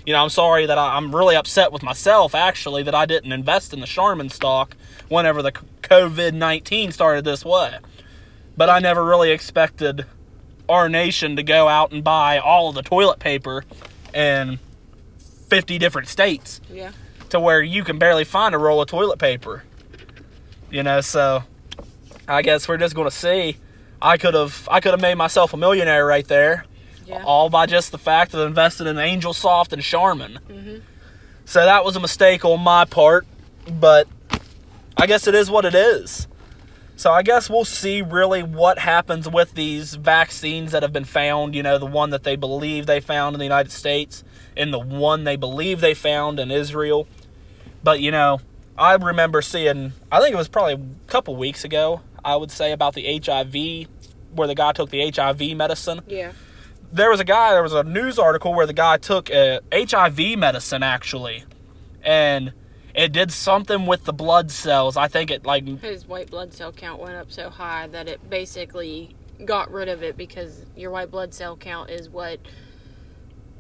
[0.07, 3.33] You know, I'm sorry that I, I'm really upset with myself actually that I didn't
[3.33, 4.77] invest in the Charmin stock
[5.09, 7.79] whenever the COVID 19 started this way.
[8.57, 10.05] But I never really expected
[10.69, 13.65] our nation to go out and buy all of the toilet paper
[14.13, 14.59] in
[15.49, 16.91] 50 different states Yeah.
[17.31, 19.65] to where you can barely find a roll of toilet paper.
[20.71, 21.45] You know, so
[22.27, 23.57] I guess we're just going to see.
[24.03, 26.67] I could have I could have made myself a millionaire right there,
[27.07, 27.23] Yeah.
[27.25, 30.39] all by just the fact of investing in Angel Soft and Charmin.
[30.49, 30.83] Mhm.
[31.47, 33.27] So that was a mistake on my part,
[33.71, 34.07] but
[34.99, 36.27] I guess it is what it is.
[36.97, 41.55] So I guess we'll see really what happens with these vaccines that have been found,
[41.55, 44.25] you know, the one that they believe they found in the United States
[44.57, 47.07] and the one they believe they found in Israel.
[47.85, 48.41] But you know,
[48.77, 50.81] I remember seeing I think it was probably a
[51.11, 53.87] couple weeks ago, I would say about the HIV
[54.35, 56.33] where the guy took the HIV medicine Yeah.
[56.93, 60.19] there was a guy there was a news article where the guy took a hiv
[60.39, 61.45] medicine actually
[62.03, 62.53] and
[62.95, 66.73] it did something with the blood cells i think it like His white blood cell
[66.73, 71.11] count went up so high that it basically got rid of it because your white
[71.11, 72.41] blood cell count is what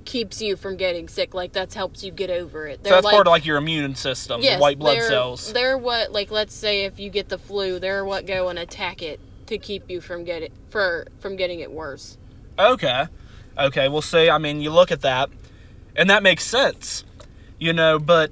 [0.05, 1.35] keeps you from getting sick.
[1.35, 2.81] Like that's helps you get over it.
[2.83, 5.77] so that's part of like your immune system yes, the white blood they're- cells They're
[5.77, 9.21] what like let's say if you get the flu, they're what go and attack it
[9.47, 12.17] to keep you from getting for from getting it worse.
[12.59, 13.05] okay
[13.59, 15.29] okay we'll see i mean you look at that
[15.97, 17.05] and that makes sense
[17.59, 18.31] you know but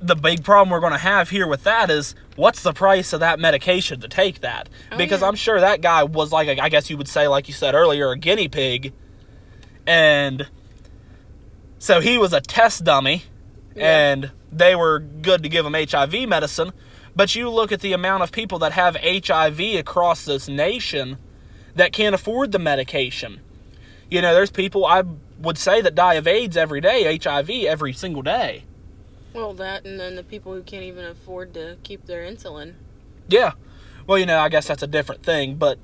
[0.00, 3.20] the big problem we're going to have here with that is what's the price of
[3.20, 4.68] that medication to take that?
[4.92, 5.28] Oh, because yeah.
[5.28, 7.74] i'm sure that guy was like a, i guess you would say like you said
[7.74, 8.92] earlier a guinea pig.
[9.86, 10.48] And
[11.78, 13.22] so he was a test dummy
[13.74, 14.12] Yeah.
[14.12, 16.72] and they were good to give him hiv medicine.
[17.14, 21.16] But you look at the amount of people that have hiv across this nation
[21.74, 23.40] that can't afford the medication.
[24.10, 25.02] You know there's people i
[25.38, 28.64] would say that die of aids every day hiv every single day
[29.36, 32.74] Well, that and then the people who can't even afford to keep their insulin.
[33.28, 33.52] yeah
[34.06, 35.78] well you know i guess that's a different thing but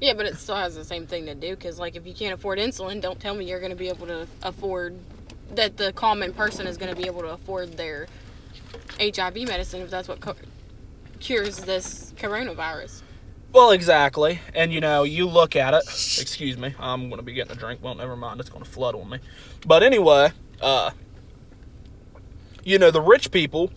[0.00, 2.32] Yeah, but it still has the same thing to do because, like, if you can't
[2.32, 4.96] afford insulin, don't tell me you're going to be able to afford
[5.54, 8.06] that the common person is going to be able to afford their
[8.98, 10.36] HIV medicine if that's what co-
[11.18, 13.02] cures this coronavirus.
[13.52, 14.40] Well, exactly.
[14.54, 15.82] And you know, you look at it.
[15.86, 16.74] Excuse me.
[16.78, 17.80] I'm going to be getting a drink.
[17.82, 18.40] Well, never mind.
[18.40, 19.18] It's going to flood on me.
[19.66, 20.30] But anyway,
[20.62, 20.92] uh
[22.64, 23.72] you know, the rich people,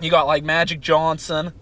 [0.00, 1.52] you got like Magic Johnson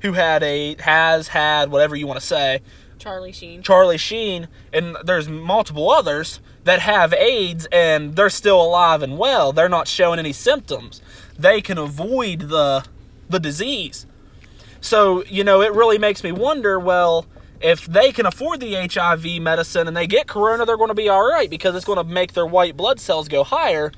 [0.00, 2.60] who had a has had whatever you want to say,
[2.98, 3.62] Charlie Sheen.
[3.62, 9.52] Charlie Sheen, and there's multiple others that have AIDS and they're still alive and well.
[9.52, 11.00] They're not showing any symptoms.
[11.38, 12.84] They can avoid the
[13.28, 14.06] the disease.
[14.80, 17.26] So, you know, it really makes me wonder, well,
[17.60, 21.08] if they can afford the HIV medicine and they get corona, they're going to be
[21.08, 23.90] all right because it's going to make their white blood cells go higher.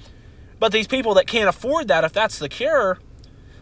[0.58, 2.98] But these people that can't afford that, if that's the cure,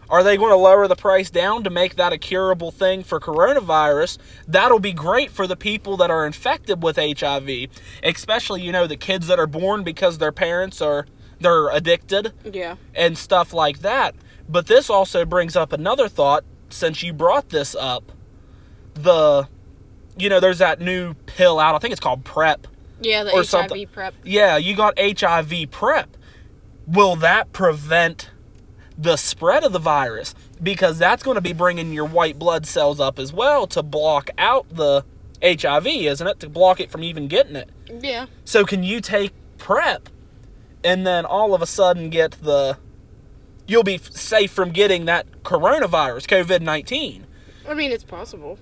[0.09, 3.19] are they going to lower the price down to make that a curable thing for
[3.19, 4.17] coronavirus?
[4.47, 7.67] That'll be great for the people that are infected with HIV,
[8.03, 11.05] especially you know the kids that are born because their parents are
[11.39, 12.75] they're addicted Yeah.
[12.95, 14.15] and stuff like that.
[14.49, 18.11] But this also brings up another thought since you brought this up.
[18.93, 19.47] The
[20.17, 21.75] you know, there's that new pill out.
[21.75, 22.65] I think it's called PrEP.
[22.99, 23.87] Yeah, the Or HIV something.
[23.89, 24.15] prep.
[24.23, 26.16] Yeah, you got HIV PrEP.
[26.87, 28.31] Will that prevent
[28.97, 30.33] the spread of the virus?
[30.61, 34.29] Because that's going to be bringing your white blood cells up as well to block
[34.37, 35.03] out the
[35.43, 36.39] HIV, isn't it?
[36.39, 37.69] To block it from even getting it.
[38.01, 38.25] Yeah.
[38.45, 40.09] So can you take PrEP
[40.83, 42.77] and then all of a sudden get the
[43.67, 47.23] you'll be safe from getting that coronavirus, COVID-19.
[47.67, 48.57] I mean, it's possible.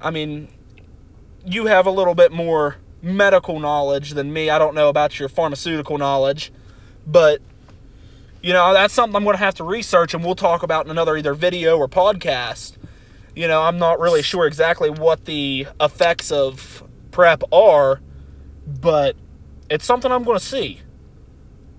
[0.00, 0.48] I mean,
[1.46, 4.50] you have a little bit more medical knowledge than me.
[4.50, 6.52] I don't know about your pharmaceutical knowledge,
[7.08, 7.40] but
[8.40, 10.90] you know, that's something I'm going to have to research and we'll talk about in
[10.90, 12.76] another either video or podcast.
[13.34, 18.00] You know, I'm not really sure exactly what the effects of PrEP are,
[18.66, 19.16] but
[19.68, 20.82] it's something I'm going to see.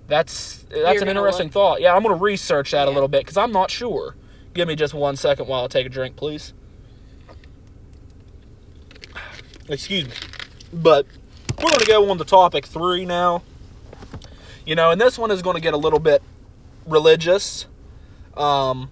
[0.07, 1.53] That's that's You're an interesting look.
[1.53, 1.81] thought.
[1.81, 4.15] Yeah, I'm going to research that a little bit cuz I'm not sure.
[4.53, 6.53] Give me just one second while I take a drink, please.
[9.69, 10.13] Excuse me.
[10.73, 11.05] But
[11.57, 13.43] we're going to go on to topic three now.
[14.69, 16.21] You know, and this one is going to get a little bit
[16.85, 17.65] religious.
[18.37, 18.91] Um,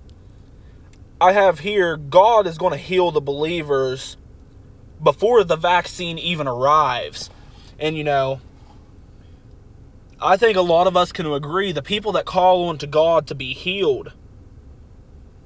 [1.21, 4.17] I have here God is going to heal the believers
[5.03, 7.29] before the vaccine even arrives.
[7.77, 8.41] And, you know,
[10.19, 13.27] I think a lot of us can agree the people that call on to God
[13.27, 14.13] to be healed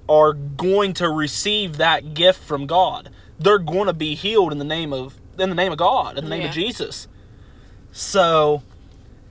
[0.08, 3.10] are going to receive that gift from God.
[3.38, 6.24] They're going to be healed in the name of in the name of God, in
[6.24, 7.10] the name of Jesus.
[7.92, 8.64] So,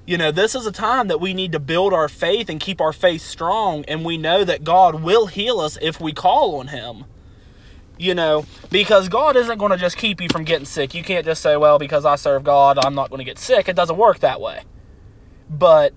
[0.06, 2.80] you know, this is a time that we need to build our faith and keep
[2.80, 6.68] our faith strong and we know that God will heal us if we call on
[6.68, 7.04] him.
[7.98, 10.94] You know, because God isn't going to just keep you from getting sick.
[10.94, 13.68] You can't just say, "Well, because I serve God, I'm not going to get sick."
[13.68, 14.62] It doesn't work that way.
[15.50, 15.92] But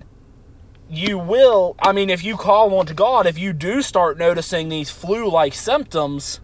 [0.90, 4.70] you will i mean if you call on to god if you do start noticing
[4.70, 6.40] these flu-like symptoms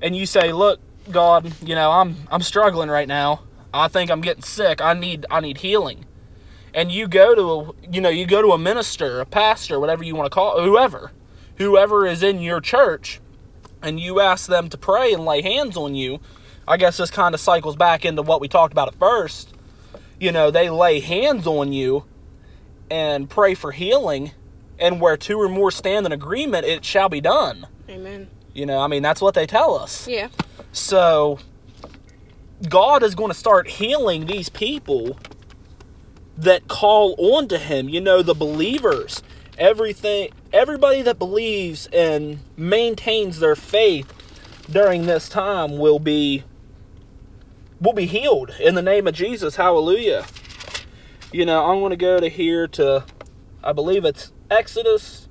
[0.00, 4.20] and you say look god you know i'm i'm struggling right now i think i'm
[4.20, 6.04] getting sick i need i need healing
[6.74, 10.02] and you go to a, you know you go to a minister a pastor whatever
[10.04, 11.12] you want to call whoever
[11.56, 13.20] whoever is in your church
[13.80, 16.18] and you ask them to pray and lay hands on you
[16.68, 19.54] i guess this kind of cycles back into what we talked about at first
[20.20, 22.04] you know they lay hands on you
[22.90, 24.32] and pray for healing
[24.78, 28.28] and where two or more stand in agreement it shall be done Amen.
[28.52, 30.28] you know i mean that's what they tell us Yeah.
[30.72, 31.38] so
[32.68, 35.18] god is going to start healing these people
[36.36, 39.22] that call on to him you know the believers.
[39.56, 44.12] Everything everybody that believes and maintains their faith
[44.70, 46.42] during this time will be
[47.80, 49.56] will be healed in the name of jesus.
[49.56, 50.26] Hallelujah.
[51.32, 53.04] You know i'm going to go to here to
[53.62, 55.28] i believe it's exodus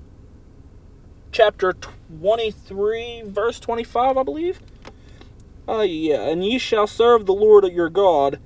[1.32, 1.74] chapter
[2.20, 4.60] 23 verse 25 i believe.
[5.68, 8.38] Uh, yeah, and ye shall serve the Lord your God,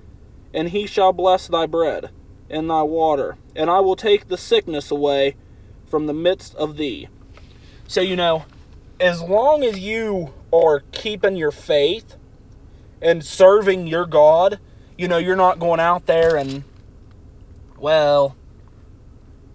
[0.54, 2.12] and he shall bless thy bread
[2.50, 5.36] and thy water, and I will take the sickness away
[5.88, 7.08] from the midst of thee.
[7.88, 8.46] So, you know,
[9.00, 12.16] as long as you are keeping your faith
[13.02, 14.60] and serving your God,
[14.98, 16.64] you know, you're not going out there and,
[17.78, 18.36] well,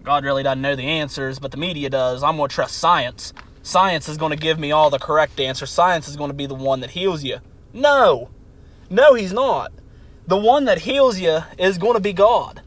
[0.02, 2.22] God really doesn't know the answers, but the media does.
[2.22, 3.32] I'm going to trust science.
[3.62, 5.70] Science is going to give me all the correct answers.
[5.70, 7.38] Science is going to be the one that heals you.
[7.72, 8.30] No.
[8.90, 9.72] No, he's not.
[10.26, 12.62] The one that heals you is going to be God.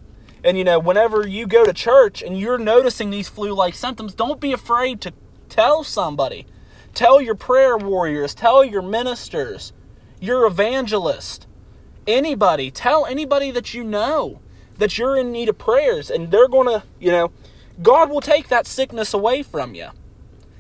[0.45, 4.13] And you know, whenever you go to church and you're noticing these flu like symptoms,
[4.13, 5.13] don't be afraid to
[5.49, 6.45] tell somebody.
[6.93, 9.73] Tell your prayer warriors, tell your ministers,
[10.21, 11.47] your evangelist,
[12.05, 12.69] anybody.
[12.69, 14.39] Tell anybody that you know
[14.77, 17.31] that you're in need of prayers, and they're going to, you know,
[17.81, 19.87] God will take that sickness away from you.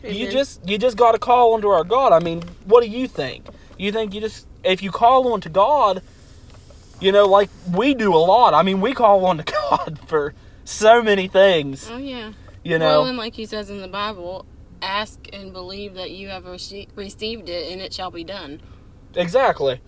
[0.03, 2.11] You just you just got to call onto our God.
[2.11, 3.45] I mean, what do you think?
[3.77, 6.01] You think you just if you call on to God,
[6.99, 8.53] you know, like we do a lot.
[8.53, 11.89] I mean, we call on to God for so many things.
[11.91, 12.33] Oh yeah.
[12.63, 14.45] You know, Well, and like he says in the Bible,
[14.81, 18.59] ask and believe that you have rece- received it and it shall be done.
[19.15, 19.81] Exactly.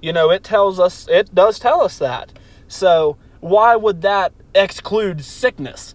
[0.00, 2.32] You know, it tells us, it does tell us that.
[2.68, 5.94] So, why would that exclude sickness?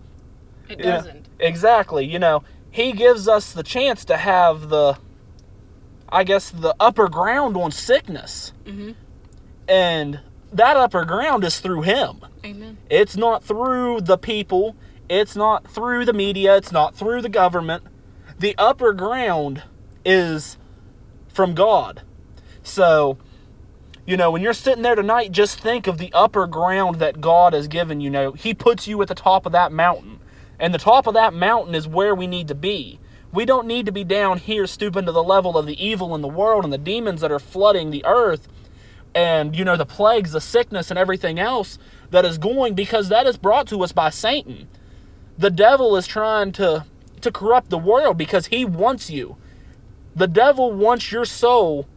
[0.69, 1.27] It doesn't.
[1.39, 2.05] exactly.
[2.05, 4.97] You know, he gives us the chance to have the,
[6.09, 8.53] I guess, the upper ground on sickness.
[8.65, 8.91] hmm
[9.67, 10.19] And
[10.51, 12.21] that upper ground is through him.
[12.45, 12.77] Amen.
[12.89, 14.75] It's not through the people,
[15.09, 17.83] it's not through the media, it's not through the government.
[18.39, 19.63] The upper ground
[20.05, 20.57] is
[21.27, 22.03] from God.
[22.63, 23.17] So,
[24.05, 27.53] you know, when you're sitting there tonight, just think of the upper ground that God
[27.53, 28.09] has given you.
[28.09, 30.19] Know, He puts you at the top of that mountain.
[30.59, 32.99] And the top of that mountain is where we need to be.
[33.31, 36.21] We don't need to be down here stooping to the level of the evil in
[36.21, 38.47] the world and the demons that are flooding the earth
[39.13, 41.77] and, you know, the plagues, the sickness, and everything else
[42.11, 44.67] that is going because that is brought to us by Satan.
[45.37, 46.85] The devil is trying to,
[47.21, 49.37] to corrupt the world because he wants you.
[50.15, 51.87] The devil wants your soul.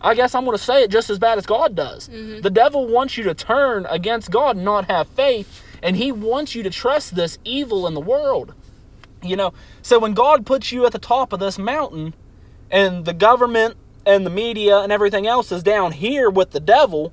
[0.00, 2.08] I guess I'm going to say it just as bad as God does.
[2.08, 2.42] Mm-hmm.
[2.42, 6.54] The devil wants you to turn against God and not have faith, and he wants
[6.54, 8.54] you to trust this evil in the world.
[9.22, 12.14] You know, so when God puts you at the top of this mountain
[12.70, 17.12] and the government and the media and everything else is down here with the devil,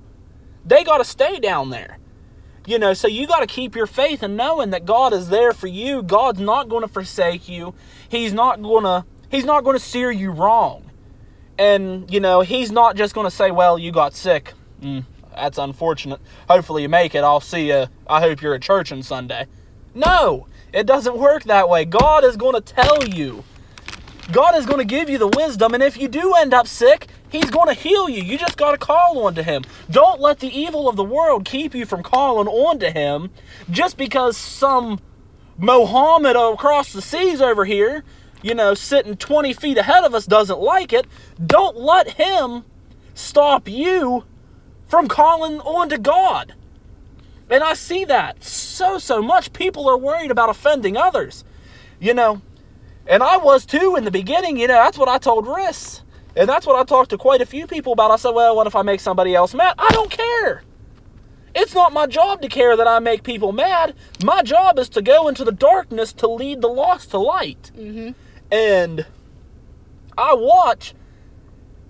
[0.65, 1.97] they got to stay down there.
[2.65, 5.51] You know, so you got to keep your faith and knowing that God is there
[5.51, 6.03] for you.
[6.03, 7.73] God's not going to forsake you.
[8.07, 10.91] He's not going to he's not going to steer you wrong.
[11.57, 15.57] And, you know, he's not just going to say, "Well, you got sick." Mm, that's
[15.57, 16.19] unfortunate.
[16.49, 17.23] Hopefully you make it.
[17.23, 17.87] I'll see you.
[18.07, 19.47] I hope you're at church on Sunday.
[19.93, 21.85] No, it doesn't work that way.
[21.85, 23.43] God is going to tell you.
[24.31, 27.07] God is going to give you the wisdom, and if you do end up sick,
[27.29, 28.21] He's going to heal you.
[28.21, 29.63] You just got to call on to Him.
[29.89, 33.29] Don't let the evil of the world keep you from calling on to Him
[33.69, 34.99] just because some
[35.57, 38.03] Mohammed across the seas over here,
[38.41, 41.05] you know, sitting 20 feet ahead of us doesn't like it.
[41.43, 42.65] Don't let him
[43.13, 44.25] stop you
[44.87, 46.55] from calling on to God.
[47.49, 49.53] And I see that so, so much.
[49.53, 51.43] People are worried about offending others,
[51.99, 52.41] you know.
[53.11, 56.01] And I was too in the beginning, you know, that's what I told Riss.
[56.35, 58.09] And that's what I talked to quite a few people about.
[58.09, 59.75] I said, well, what if I make somebody else mad?
[59.77, 60.63] I don't care.
[61.53, 63.95] It's not my job to care that I make people mad.
[64.23, 67.69] My job is to go into the darkness to lead the lost to light.
[67.75, 68.11] hmm
[68.49, 69.05] And
[70.17, 70.93] I watch,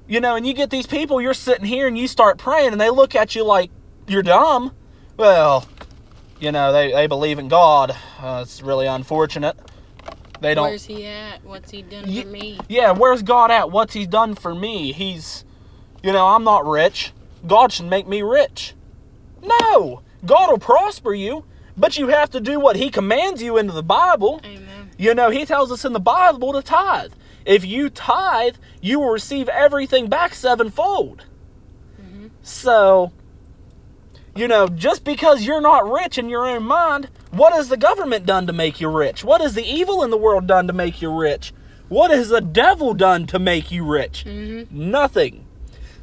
[0.07, 2.81] you know, and you get these people, you're sitting here and you start praying, and
[2.81, 3.69] they look at you like
[4.07, 4.73] you're dumb.
[5.17, 5.67] Well,
[6.39, 7.95] you know, they, they believe in God.
[8.19, 9.55] Uh, it's really unfortunate.
[10.41, 10.65] They don't.
[10.65, 11.43] Where's he at?
[11.45, 12.59] What's he done Ye- for me?
[12.67, 13.71] Yeah, where's God at?
[13.71, 14.91] What's He done for me?
[14.91, 15.45] He's,
[16.03, 17.13] you know, I'm not rich.
[17.47, 18.73] God should make me rich.
[19.43, 20.01] No!
[20.25, 21.45] God will prosper you,
[21.77, 24.41] but you have to do what He commands you into the Bible.
[24.43, 24.89] Amen.
[24.97, 27.13] You know, He tells us in the Bible to tithe.
[27.45, 31.25] If you tithe, you will receive everything back sevenfold.
[32.01, 32.27] Mm-hmm.
[32.41, 33.11] So,
[34.35, 38.25] you know, just because you're not rich in your own mind, what has the government
[38.25, 39.23] done to make you rich?
[39.23, 41.53] What has the evil in the world done to make you rich?
[41.89, 44.23] What has the devil done to make you rich?
[44.23, 45.45] hmm Nothing.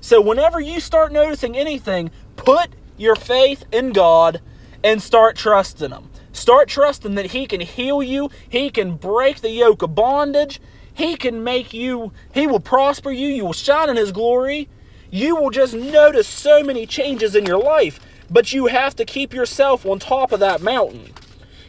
[0.01, 4.41] So, whenever you start noticing anything, put your faith in God
[4.85, 6.11] and start trusting Him.
[6.33, 10.61] Start trusting that He can heal you, He can break the yoke of bondage,
[10.93, 14.69] He can make you, He will prosper you, you will shine in His glory.
[15.11, 17.99] You will just notice so many changes in your life,
[18.31, 21.13] but you have to keep yourself on top of that mountain.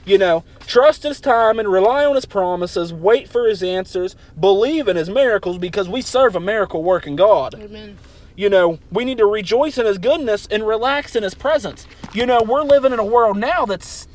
[0.06, 4.88] You know, trust his time and rely on his promises, wait for his answers, believe
[4.88, 7.56] in his miracles because we serve a miracle working God.
[7.56, 7.98] Amen.
[8.36, 11.86] You know, we need to rejoice in his goodness and relax in his presence.
[12.14, 14.08] You know, we're living in a world now that's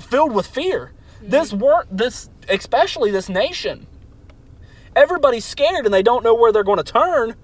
[0.00, 0.92] filled with fear.
[1.20, 1.64] This mm-hmm.
[1.64, 3.86] work this especially this nation.
[4.94, 7.34] Everybody's scared and they don't know where they're going to turn.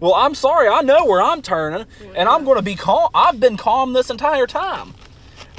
[0.00, 3.10] Well, I'm sorry, I know where I'm turning, and I'm going to be calm.
[3.14, 4.94] I've been calm this entire time.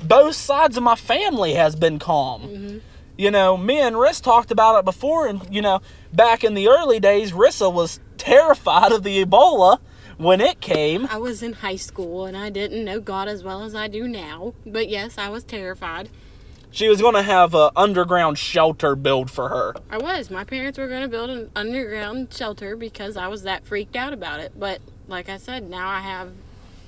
[0.04, 2.41] Both sides of my family has been calm.
[2.43, 2.78] Mm-hmm.
[3.17, 5.82] You know, me and Riss talked about it before, and you know,
[6.13, 9.80] back in the early days, Rissa was terrified of the Ebola
[10.17, 11.08] when it came.
[11.08, 14.07] I was in high school and I didn't know God as well as I do
[14.07, 14.53] now.
[14.66, 16.09] But yes, I was terrified.
[16.76, 19.76] She was going to have an underground shelter built for her.
[19.89, 20.30] I was.
[20.30, 24.11] My parents were going to build an underground shelter because I was that freaked out
[24.11, 24.51] about it.
[24.59, 26.34] But like I said, now I have,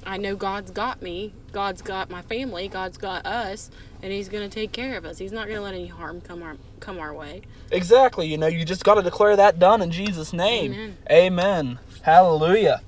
[0.06, 1.32] I know God's got me.
[1.54, 2.68] God's got my family.
[2.68, 3.72] God's got us,
[4.04, 5.20] and He's going to take care of us.
[5.20, 7.44] He's not going to let any harm come our come our way.
[7.72, 8.28] Exactly.
[8.28, 10.74] You know, you just got to declare that done in Jesus' name.
[10.74, 10.98] Amen.
[11.10, 11.80] Amen.
[12.02, 12.82] Hallelujah.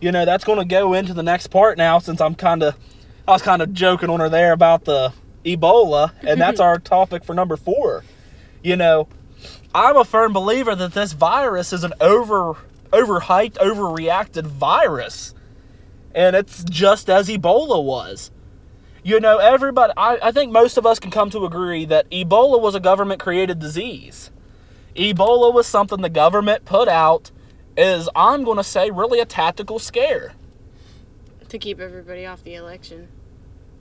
[0.00, 2.74] You know, that's going to go into the next part now since I'm kind of,
[3.28, 5.12] I was kind of joking on her there about the
[5.44, 8.04] Ebola, and that's our topic for number four.
[8.62, 9.08] You know,
[9.74, 12.56] I'm a firm believer that this virus is an over
[12.94, 15.34] overhyped, overreacted virus.
[16.14, 18.30] And it's just as Ebola was.
[19.02, 22.60] You know, everybody I, I think most of us can come to agree that Ebola
[22.60, 24.30] was a government created disease.
[24.94, 27.30] Ebola was something the government put out
[27.76, 30.32] is I'm gonna say really a tactical scare.
[31.48, 33.08] To keep everybody off the election.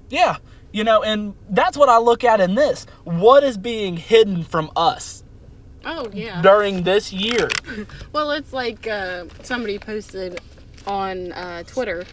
[0.09, 0.37] Yeah.
[0.73, 2.85] You know, and that's what I look at in this.
[3.05, 5.23] What is being hidden from us
[5.85, 6.41] Oh yeah.
[6.41, 7.47] during this year?
[8.11, 10.41] Well, it's like uh, somebody posted
[10.87, 12.05] on uh, Twitter,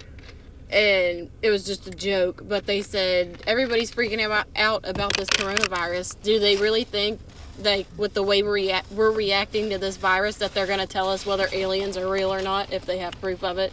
[0.70, 5.28] and it was just a joke, but they said everybody's freaking about, out about this
[5.30, 6.16] coronavirus.
[6.22, 7.18] Do they really think,
[7.62, 10.86] like, with the way we're, rea- we're reacting to this virus, that they're going to
[10.86, 13.72] tell us whether aliens are real or not if they have proof of it?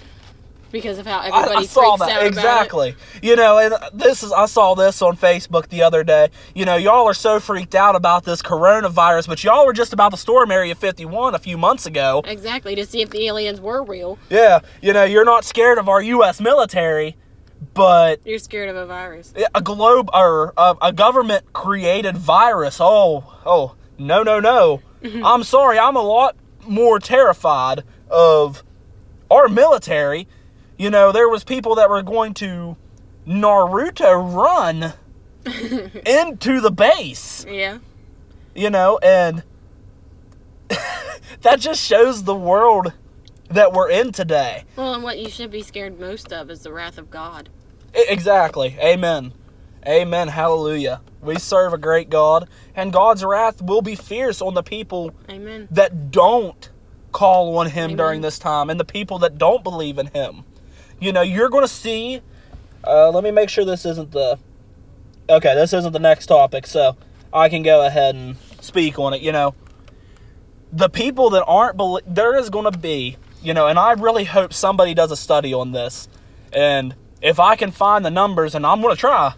[0.72, 2.96] Because of how everybody I saw freaks that exactly.
[3.22, 6.30] You know, and this is I saw this on Facebook the other day.
[6.54, 10.12] You know, y'all are so freaked out about this coronavirus, but y'all were just about
[10.12, 12.22] to storm Area 51 a few months ago.
[12.26, 14.20] Exactly, to see if the aliens were real.
[14.30, 16.42] Yeah, you know, you're not scared of our U.S.
[16.42, 17.16] military,
[17.74, 19.34] but You're scared of a virus.
[19.56, 22.78] a globe or a, a government created virus.
[22.80, 24.82] Oh, oh, no, no, no.
[25.24, 25.80] I'm sorry.
[25.80, 26.36] I'm a lot
[26.68, 28.64] more terrified of
[29.32, 30.28] our military.
[30.78, 32.78] You know, there was people that were going to
[33.28, 34.94] Naruto run
[36.06, 37.46] into the base.
[37.50, 37.80] Yeah.
[38.56, 39.44] You know, and
[41.42, 42.94] that just shows the world
[43.50, 44.66] that we're in today.
[44.76, 47.50] Well, and what you should be scared most of is the wrath of God.
[47.94, 48.78] Exactly.
[48.80, 49.34] Amen.
[49.88, 50.28] Amen.
[50.28, 51.02] Hallelujah.
[51.22, 55.68] We serve a great God, and God's wrath will be fierce on the people Amen.
[55.72, 56.70] that don't
[57.12, 57.98] call on Him Amen.
[57.98, 60.44] during this time and the people that don't believe in Him.
[61.00, 62.22] You know, you're going to see.
[62.86, 64.40] Uh, let me make sure this isn't the.
[65.30, 66.96] Okay, this isn't the next topic, so
[67.34, 69.22] I can go ahead and speak on it.
[69.22, 69.56] You know,
[70.72, 71.78] the people that aren't.
[72.08, 75.54] There is going to be, you know, and I really hope somebody does a study
[75.54, 76.08] on this.
[76.54, 79.34] And if I can find the numbers, and I'm going to try,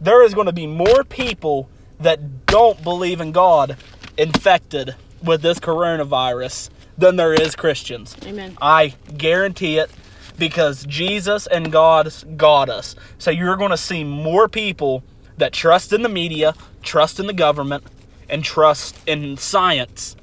[0.00, 1.68] there is going to be more people
[2.00, 3.76] that don't believe in God
[4.18, 8.16] infected with this coronavirus than there is Christians.
[8.24, 8.56] Amen.
[8.60, 9.90] I guarantee it
[10.38, 12.96] because Jesus and God got us.
[13.18, 15.02] So you're going to see more people
[15.36, 17.84] that trust in the media, trust in the government,
[18.28, 20.16] and trust in science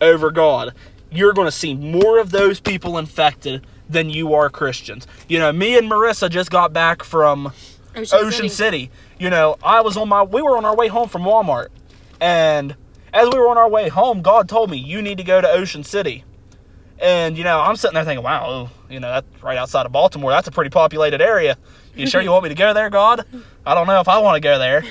[0.00, 0.74] over God.
[1.10, 5.06] You're going to see more of those people infected than you are Christians.
[5.28, 7.52] You know, me and Marissa just got back from
[7.94, 8.90] Ocean, Ocean City.
[9.18, 11.68] You know, I was on my we were on our way home from Walmart.
[12.20, 12.74] And
[13.12, 15.48] as we were on our way home, God told me, "You need to go to
[15.48, 16.24] Ocean City."
[16.98, 19.92] And you know, I'm sitting there thinking, "Wow, oh, you know, that's right outside of
[19.92, 20.30] Baltimore.
[20.30, 21.56] That's a pretty populated area.
[21.96, 23.24] You sure you want me to go there, God?
[23.66, 24.84] I don't know if I want to go there."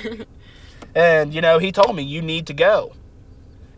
[0.94, 2.92] and you know, he told me, "You need to go."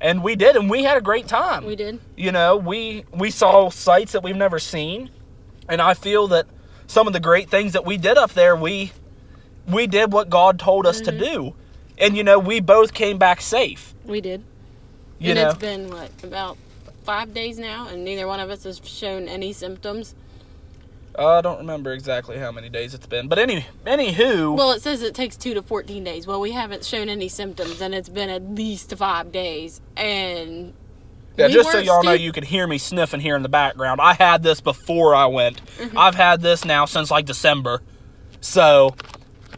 [0.00, 1.98] And we did, and we had a great time We did.
[2.14, 5.08] you know we we saw sights that we've never seen
[5.66, 6.46] and i feel that
[6.86, 8.92] some of the great things that we did up there we
[9.66, 11.24] we did what god told us to mm-hmm.
[11.24, 11.54] do
[11.96, 14.44] and you know we both came back safe We did.
[15.18, 16.58] you and know it's been what about
[17.04, 20.14] five days now, and neither one of us has shown any symptoms.
[21.18, 25.00] i don't remember exactly how many days it's been but any anywho Well, it says
[25.02, 26.26] it takes two to fourteen days.
[26.26, 29.80] Well, we haven't shown any symptoms, and it's been at least five days.
[29.96, 30.72] And
[31.36, 34.00] yeah, we just so y'all know you can hear me sniffing here in the background
[34.00, 35.98] i had this before i went Mm-hmm.
[35.98, 37.82] i've had this now since like december
[38.40, 38.94] so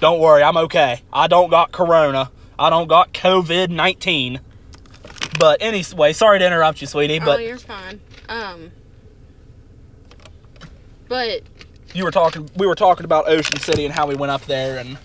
[0.01, 4.41] don't worry i'm okay i don't got corona i don't got covid-19
[5.39, 8.01] but anyway sorry to interrupt you sweetie oh, but you're fine.
[8.29, 8.73] Um,
[11.09, 11.43] but
[11.95, 14.79] you were talking we were talking about ocean city and how we went up there
[14.79, 14.99] and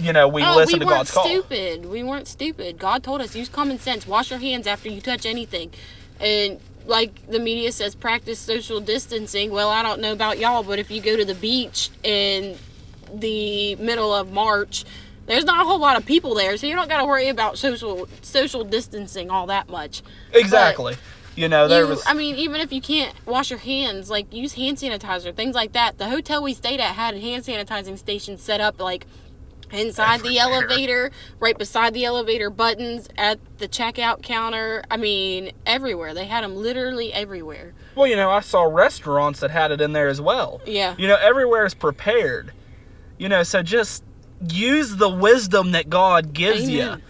[0.00, 1.86] you know we oh, listened we to god's call stupid.
[1.86, 2.78] We weren't stupid.
[2.78, 4.06] God told us use common sense.
[4.06, 5.70] Wash your hands after you touch anything,
[6.20, 9.50] and like the media says, practice social distancing.
[9.50, 12.56] Well, I don't know about y'all, but if you go to the beach in
[13.12, 14.84] the middle of March,
[15.28, 17.56] there's not a whole lot of people there, so you don't got to worry about
[17.58, 20.02] social social distancing all that much.
[20.32, 20.96] exactly
[21.36, 24.32] you know there You- was I mean, even if you can't wash your hands, like
[24.34, 25.96] use hand sanitizer, things like that.
[25.98, 29.06] The hotel we stayed at had hand sanitizing stations set up like
[29.70, 31.10] inside the elevator,
[31.40, 34.82] right beside the elevator buttons, at the checkout counter.
[34.90, 36.14] I mean, everywhere.
[36.14, 37.74] They had them literally everywhere.
[37.94, 40.94] well you know i saw restaurants that had it in there as well Yeah.
[40.98, 42.52] you know everywhere is prepared
[43.18, 44.02] you know so just
[44.46, 47.02] use the wisdom that god gives you Amen.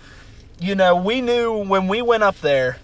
[0.60, 2.78] you know we knew when we went up there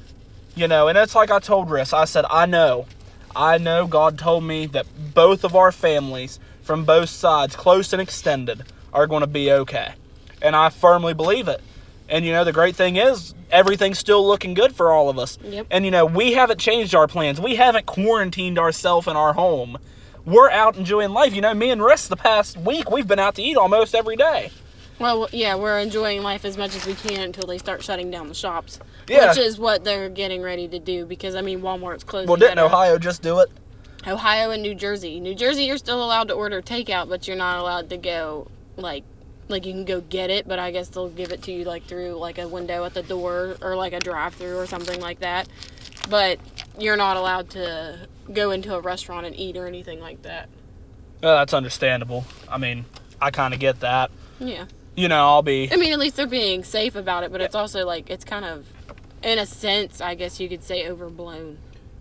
[0.55, 2.87] you know and it's like i told riss i said i know
[3.35, 8.03] i know god told me that both of our families from both sides close and
[8.03, 9.95] extended are going to be okay
[10.43, 11.61] and i firmly believe it
[12.09, 15.39] And you know, the great thing is everything's still looking good for all of us.
[15.43, 15.67] Yep.
[15.71, 17.41] And you know, we haven't changed our plans.
[17.41, 19.79] We haven't quarantined ourselves in our home.
[20.27, 21.35] We're out enjoying life.
[21.35, 24.17] You know, me and Riss the past week we've been out to eat almost every
[24.17, 24.51] day.
[24.99, 28.29] Well, yeah, we're enjoying life as much as we can until they start shutting down
[28.29, 28.79] the shops.
[29.09, 29.29] Yeah.
[29.29, 32.29] Which is what they're getting ready to do because, I mean, Walmart's closing.
[32.29, 32.61] Well, didn't.
[32.61, 33.51] Ohio just do it?
[34.07, 35.19] Ohio and New Jersey.
[35.19, 38.47] New Jersey, you're still allowed to order takeout, but you're not allowed to go,
[38.77, 39.03] like,
[39.49, 41.85] like you can go get it, but I guess they'll give it to you, like,
[41.85, 45.21] through, like, a window at the door or, like, a drive through or something like
[45.21, 45.49] that.
[46.09, 46.39] But
[46.79, 50.49] you're not allowed to go into a restaurant and eat or anything like that.
[51.23, 52.25] Well, that's understandable.
[52.49, 52.85] I mean,
[53.21, 54.11] I kind of get that.
[54.39, 54.67] Yeah.
[54.97, 55.69] You know, I'll be.
[55.73, 58.45] I mean, at least they're being safe about it, but it's also like it's kind
[58.45, 58.67] of,
[59.23, 61.59] in a sense, I guess you could say overblown.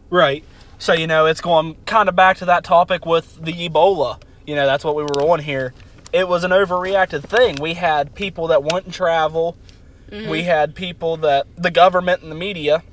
[0.10, 0.44] Right.
[0.78, 4.22] So, you know, it's going kind of back to that topic with the Ebola.
[4.46, 5.74] You know, that's what we were on here.
[6.12, 7.56] It was an overreacted thing.
[7.62, 9.58] We had people that wouldn't travel.
[10.12, 10.46] We mm-hmm.
[10.46, 12.84] had people that the government and the media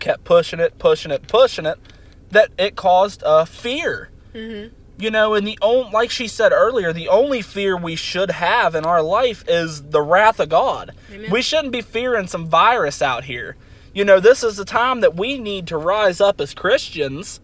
[0.00, 1.78] kept pushing it, pushing it, pushing it,
[2.30, 4.10] that it caused a fear.
[4.34, 4.74] Mm-hmm.
[4.98, 8.74] You know, and the only, like she said earlier, the only fear we should have
[8.74, 10.92] in our life is the wrath of God.
[11.10, 11.30] Amen.
[11.30, 13.56] We shouldn't be fearing some virus out here.
[13.94, 17.40] You know, this is the time that we need to rise up as Christians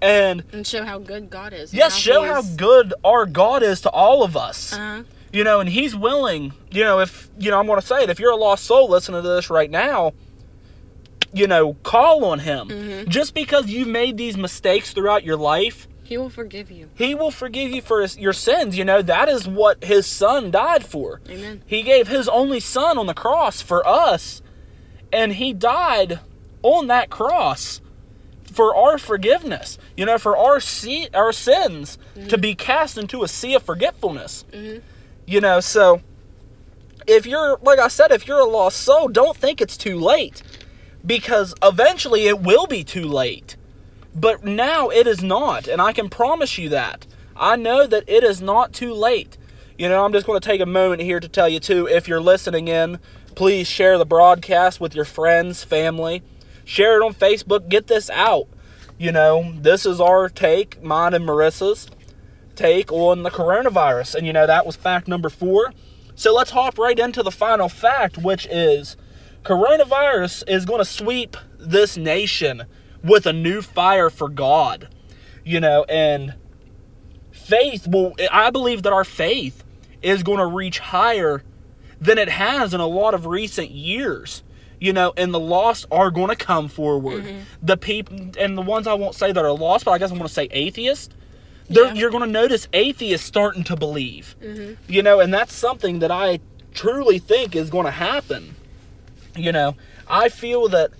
[0.00, 1.74] and And show how good God is.
[1.74, 4.72] yes, how show how good our God is to all of us.
[4.72, 5.02] Uh-huh.
[5.32, 6.52] You know, and He's willing.
[6.70, 8.10] You know, if you know, I'm going to say it.
[8.10, 10.12] If you're a lost soul listening to this right now,
[11.32, 12.68] you know, call on Him.
[12.68, 13.08] Mhm.
[13.08, 16.88] Just because you've made these mistakes throughout your life, He will forgive you.
[16.94, 18.78] He will forgive you for his, your sins.
[18.78, 21.20] You know, that is what His Son died for.
[21.28, 21.62] Amen.
[21.66, 24.40] He gave His only Son on the cross for us,
[25.12, 26.20] and He died
[26.62, 27.80] on that cross
[28.52, 29.78] for our forgiveness.
[29.96, 31.98] You know, for our sea, our sins
[32.28, 34.44] to be cast into a sea of forgetfulness.
[34.52, 34.82] Mhm.
[35.26, 36.00] You know, so
[37.06, 40.42] if you're like I said, if you're a lost soul, don't think it's too late
[41.06, 43.56] because eventually it will be too late.
[44.14, 47.06] But now it is not, and I can promise you that.
[47.36, 49.36] I know that it is not too late.
[49.78, 52.08] You know, I'm just going to take a moment here to tell you too if
[52.08, 52.98] you're listening in,
[53.34, 56.22] please share the broadcast with your friends, family.
[56.64, 58.48] Share it on Facebook, get this out.
[58.98, 61.88] You know, this is our take, mine and Marissa's
[62.56, 64.14] take on the coronavirus.
[64.14, 65.74] And you know, that was fact number four.
[66.14, 68.96] So let's hop right into the final fact, which is
[69.46, 72.64] coronavirus is going to sweep this nation
[73.02, 74.88] with a new fire for God.
[75.44, 76.34] You know, and
[77.30, 79.62] faith will, I believe that our faith
[80.02, 81.44] is going to reach higher
[82.00, 84.42] than it has in a lot of recent years.
[84.78, 87.24] You know, and the lost are going to come forward.
[87.24, 87.38] Mm-hmm.
[87.62, 90.18] The people, and the ones I won't say that are lost, but I guess I'm
[90.18, 91.14] going to say atheists.
[91.68, 91.94] Yeah.
[91.94, 94.36] You're going to notice atheists starting to believe.
[94.42, 94.74] Mm-hmm.
[94.92, 96.40] You know, and that's something that I
[96.74, 98.54] truly think is going to happen.
[99.36, 99.76] You know,
[100.08, 100.90] I feel that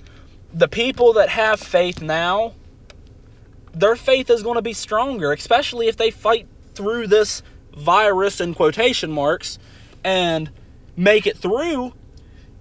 [0.53, 2.53] the people that have faith now,
[3.73, 7.43] their faith is going to be stronger, especially if they fight through this
[7.77, 9.59] virus in quotation marks
[10.05, 10.51] and
[10.97, 11.93] make it through.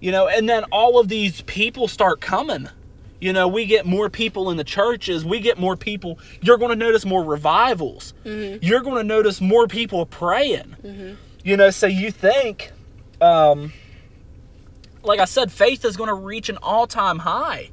[0.00, 2.68] You know, and then all of these people start coming.
[3.18, 5.24] You know, we get more people in the churches.
[5.24, 6.18] We get more people.
[6.42, 8.12] You're going to notice more revivals.
[8.24, 11.16] You're going to notice more people praying.
[11.42, 12.72] You know, so you think,
[13.22, 13.72] um,
[15.06, 17.70] like I said, faith is going to reach an all time high.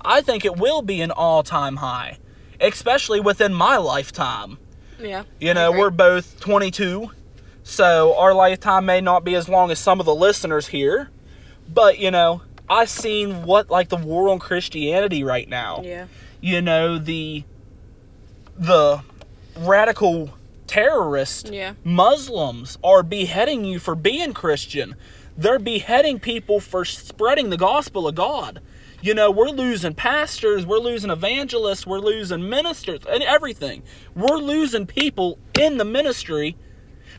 [0.00, 2.18] I think it will be an all time high,
[2.60, 4.58] especially within my lifetime.
[5.00, 5.24] Yeah.
[5.40, 7.10] You know, we're both 22,
[7.64, 11.10] so our lifetime may not be as long as some of the listeners here.
[11.68, 15.82] But, you know, I've seen what, like, the war on Christianity right now.
[15.84, 16.06] Yeah.
[16.40, 17.44] You know, the,
[18.56, 19.02] the
[19.58, 20.30] radical
[20.66, 21.74] terrorists, Yeah.
[21.84, 24.94] Muslims, are beheading you for being Christian.
[25.36, 28.60] They're beheading people for spreading the gospel of God.
[29.02, 33.82] You know, we're losing pastors, we're losing evangelists, we're losing ministers, and everything.
[34.14, 36.56] We're losing people in the ministry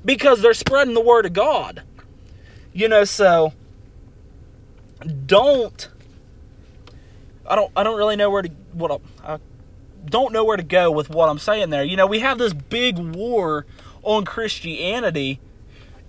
[0.04, 1.84] because they're spreading the word of God.
[2.74, 3.54] You know, so
[5.26, 5.90] don't
[7.46, 9.40] I don't I don't really know where to what I, I
[10.06, 11.84] don't know where to go with what I'm saying there.
[11.84, 13.66] You know, we have this big war
[14.04, 15.40] on Christianity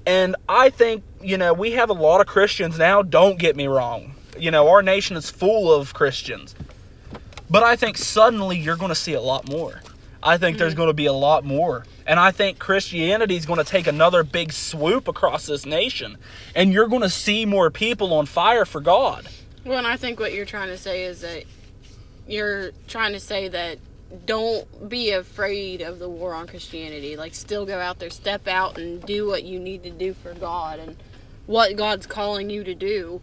[0.09, 3.67] and I think, you know, we have a lot of Christians now, don't get me
[3.67, 4.15] wrong.
[4.39, 6.55] You know, our nation is full of Christians.
[7.51, 9.83] But I think suddenly you're going to see a lot more.
[10.23, 10.79] I think there's hmm.
[10.79, 11.85] going to be a lot more.
[12.07, 16.17] And I think Christianity is going to take another big swoop across this nation.
[16.55, 19.29] And you're going to see more people on fire for God.
[19.67, 21.45] Well, and I think what you're trying to say is that
[22.27, 23.79] you're trying to say that
[24.27, 27.17] don't be afraid of the war on Christianity.
[27.17, 30.35] Like, still go out there, step out, and do what you need to do for
[30.35, 30.79] God.
[30.79, 30.97] And
[31.47, 33.21] what God's calling you to do.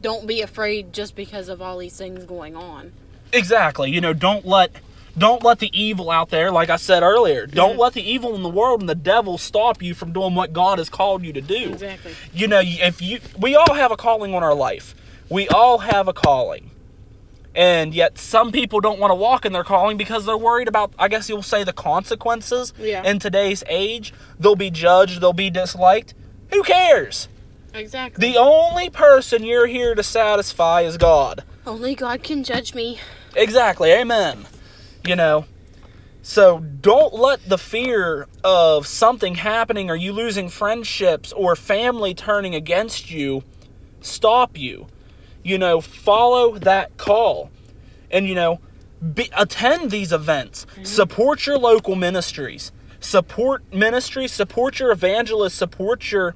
[0.00, 2.92] Don't be afraid just because of all these things going on.
[3.32, 3.90] Exactly.
[3.90, 4.70] You know, don't let
[5.18, 7.44] don't let the evil out there, like I said earlier.
[7.44, 7.80] Don't Mhm.
[7.80, 10.78] let the evil in the world and the devil stop you from doing what God
[10.78, 11.72] has called you to do.
[11.72, 12.12] Exactly.
[12.32, 14.94] You know, if you we all have a calling on our life.
[15.28, 16.70] We all have a calling.
[17.54, 20.92] And yet some people don't want to walk in their calling because they're worried about
[20.98, 23.02] I guess you'll say the consequences Yeah.
[23.02, 24.12] in today's age.
[24.38, 26.14] They'll be judged, they'll be disliked.
[26.52, 27.28] Who cares?
[27.74, 28.30] Exactly.
[28.32, 31.44] The only person you're here to satisfy is God.
[31.66, 32.98] Only God can judge me.
[33.36, 33.90] Exactly.
[33.92, 34.46] Amen.
[35.06, 35.46] You know,
[36.22, 42.54] so don't let the fear of something happening or you losing friendships or family turning
[42.54, 43.42] against you
[44.00, 44.86] stop you.
[45.42, 47.50] You know, follow that call.
[48.10, 48.60] And, you know,
[49.14, 50.66] be, attend these events.
[50.82, 52.72] Support your local ministries.
[53.00, 56.34] Support ministries, support your evangelists, support your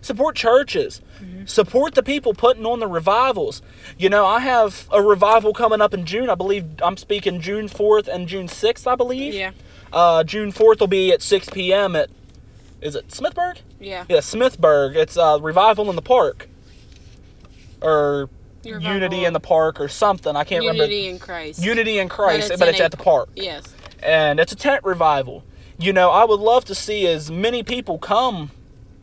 [0.00, 1.00] support churches.
[1.44, 3.60] Support the people putting on the revivals.
[3.98, 6.30] You know, I have a revival coming up in June.
[6.30, 9.34] I believe I'm speaking June 4th and June 6th, I believe.
[9.34, 9.52] Yeah.
[9.92, 11.94] Uh, June 4th will be at 6 p.m.
[11.94, 12.08] at,
[12.80, 13.58] is it Smithburg?
[13.78, 14.04] Yeah.
[14.08, 14.96] Yeah, Smithburg.
[14.96, 16.48] It's uh, Revival in the Park.
[17.82, 18.30] Or
[18.64, 20.36] Unity in the Park or something.
[20.36, 20.84] I can't remember.
[20.84, 21.62] Unity in Christ.
[21.62, 23.28] Unity in Christ, it's but it's a- at the park.
[23.34, 23.64] Yes.
[24.02, 25.44] And it's a tent revival.
[25.78, 28.50] You know, I would love to see as many people come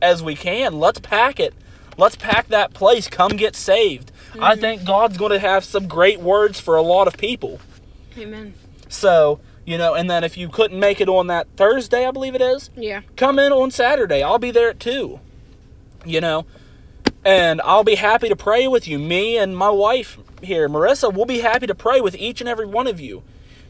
[0.01, 0.80] as we can.
[0.80, 1.53] Let's pack it.
[1.97, 3.08] Let's pack that place.
[3.08, 4.12] Come get saved.
[4.39, 7.60] I think God's going to have some great words for a lot of people.
[8.18, 8.53] Amen.
[8.88, 12.36] So, you know, and then if you couldn't make it on that Thursday, I believe
[12.36, 13.01] it is, Yeah.
[13.16, 14.22] come in on Saturday.
[14.22, 15.20] I'll be there at 2.
[16.05, 16.45] You know,
[17.28, 18.97] and I'll be happy to pray with you.
[18.97, 22.65] Me and my wife here, Marissa, we'll be happy to pray with each and every
[22.65, 23.21] one of you.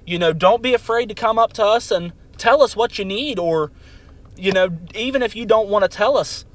[0.06, 3.04] You know, don't be afraid to come up to us and tell us what you
[3.04, 3.72] need, or,
[4.36, 6.46] you know, even if you don't want to tell us,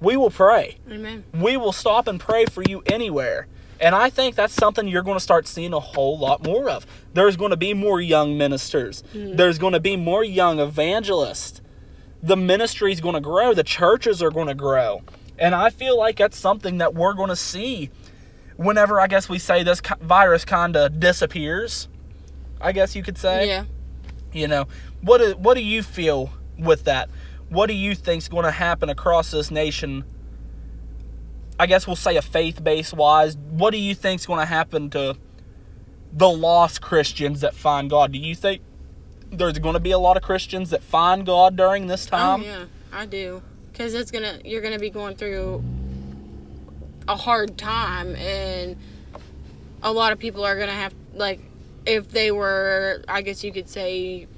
[0.00, 0.78] we will pray.
[0.88, 1.24] Amen.
[1.34, 3.48] We will stop and pray for you anywhere.
[3.80, 6.86] And I think that's something you're going to start seeing a whole lot more of.
[7.14, 9.02] There's going to be more young ministers.
[9.12, 9.36] Mm.
[9.36, 11.60] There's going to be more young evangelists.
[12.22, 13.54] The ministry is going to grow.
[13.54, 15.02] The churches are going to grow.
[15.38, 17.90] And I feel like that's something that we're going to see
[18.56, 21.88] whenever I guess we say this virus kind of disappears.
[22.60, 23.48] I guess you could say.
[23.48, 23.64] Yeah.
[24.32, 24.66] You know,
[25.00, 27.08] what do, what do you feel with that?
[27.48, 30.04] What do you think's going to happen across this nation?
[31.58, 33.36] I guess we'll say a faith base wise.
[33.36, 35.16] What do you think's going to happen to
[36.12, 38.12] the lost Christians that find God?
[38.12, 38.62] Do you think
[39.30, 42.40] there's going to be a lot of Christians that find God during this oh, time?
[42.40, 43.42] oh yeah, I do.
[43.74, 45.62] Cause it's gonna, you're gonna be going through
[47.08, 48.76] a hard time, and
[49.82, 51.40] a lot of people are gonna have like,
[51.84, 54.28] if they were, I guess you could say,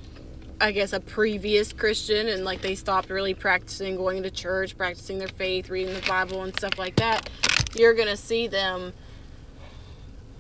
[0.59, 5.19] I guess a previous Christian, and like they stopped really practicing going to church, practicing
[5.19, 7.29] their faith, reading the Bible, and stuff like that.
[7.75, 8.95] You're gonna see them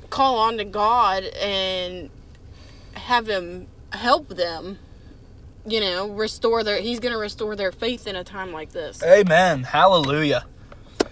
[0.09, 2.09] call on to God and
[2.95, 4.79] have Him help them
[5.67, 6.81] you know, restore their.
[6.81, 9.03] He's going to restore their faith in a time like this.
[9.03, 9.65] Amen.
[9.65, 10.47] Hallelujah.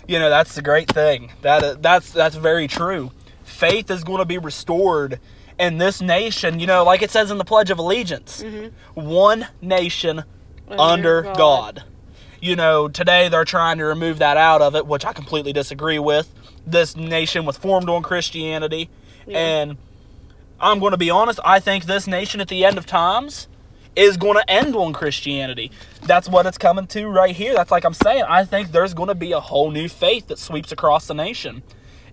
[0.06, 1.32] You know, that's the great thing.
[1.42, 3.10] That uh, that's that's very true.
[3.42, 5.20] Faith is going to be restored
[5.58, 8.42] in this nation, you know, like it says in the Pledge of Allegiance.
[8.42, 9.00] Mm-hmm.
[9.00, 10.24] One nation
[10.68, 11.84] under, God.
[12.40, 15.98] You know, today they're trying to remove that out of it, which I completely disagree
[15.98, 16.34] with.
[16.66, 18.90] This nation was formed on Christianity,
[19.26, 19.38] Yeah.
[19.38, 19.76] and
[20.60, 23.48] I'm going to be honest, I think this nation at the end of times
[23.96, 25.70] is going to end on Christianity.
[26.02, 27.54] That's what it's coming to right here.
[27.54, 28.24] That's like I'm saying.
[28.28, 31.62] I think there's going to be a whole new faith that sweeps across the nation.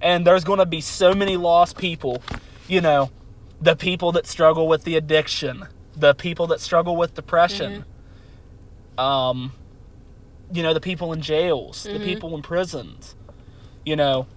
[0.02, 2.24] And there's going to be so many lost people.
[2.68, 3.12] You know,
[3.60, 7.86] the people that struggle with the addiction, the people that struggle with depression.
[8.98, 9.00] Mm-hmm.
[9.00, 9.54] Um
[10.54, 12.04] you know, the people in jails, the mm-hmm.
[12.04, 13.16] people in prisons.
[13.86, 14.28] You know,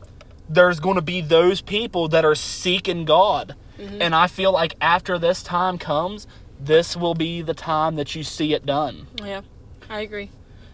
[0.49, 3.55] there's going to be those people that are seeking God.
[3.79, 4.01] Mm-hmm.
[4.01, 6.27] And I feel like after this time comes,
[6.61, 9.07] this will be the time that you see it done.
[9.23, 9.43] Yeah,
[9.89, 10.31] I agree.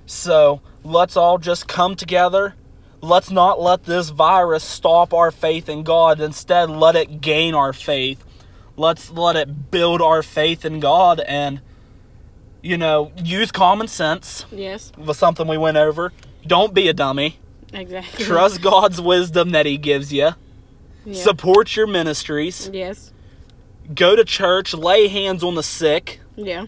[0.06, 2.54] So let's all just come together.
[3.00, 6.20] Let's not let this virus stop our faith in God.
[6.20, 8.22] Instead, let it gain our faith.
[8.76, 11.60] Let's let it build our faith in God and,
[12.62, 16.12] you know, use common sense Yes, was something we went over.
[16.46, 17.38] Don't be a dummy.
[17.72, 18.24] exactly.
[18.24, 20.30] Trust God's wisdom that He gives you.
[21.04, 21.22] Yeah.
[21.22, 22.68] Support your ministries.
[22.72, 23.09] yes.
[23.94, 24.72] Go to church.
[24.74, 26.20] Lay hands on the sick.
[26.36, 26.66] Yeah.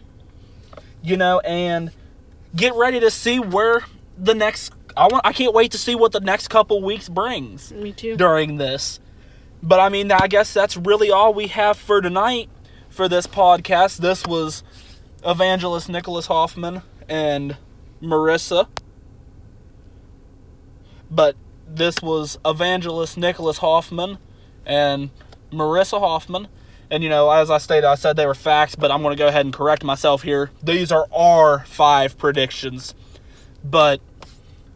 [1.02, 1.90] you know, and
[2.54, 3.84] get ready to see where
[4.18, 4.72] the next.
[4.96, 5.26] I want.
[5.26, 8.16] I can't wait to see what the next couple weeks brings Me too.
[8.16, 9.00] during this.
[9.62, 12.48] But I mean, I guess that's really all we have for tonight
[12.90, 13.98] for this podcast.
[13.98, 14.62] This was
[15.24, 17.56] Evangelist Nicholas Hoffman and
[18.02, 18.66] Marissa.
[21.10, 21.36] but
[21.66, 24.18] this was evangelist Nicholas Hoffman
[24.66, 25.10] and
[25.50, 26.48] Marissa Hoffman.
[26.92, 29.18] And you know, as I stated, I said they were facts, but I'm going to
[29.18, 30.50] go ahead and correct myself here.
[30.62, 32.94] These are our five predictions.
[33.64, 34.02] But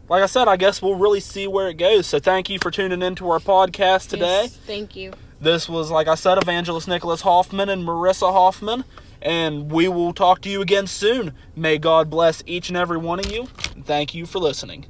[0.08, 2.06] like I said, I guess we'll really see where it goes.
[2.06, 4.44] So thank you for tuning into our podcast today.
[4.44, 5.12] Yes, thank you.
[5.42, 8.84] This was, like I said, Evangelist Nicholas Hoffman and Marissa Hoffman.
[9.20, 11.34] And we will talk to you again soon.
[11.54, 13.44] May God bless each and every one of you.
[13.84, 14.86] Thank you for listening.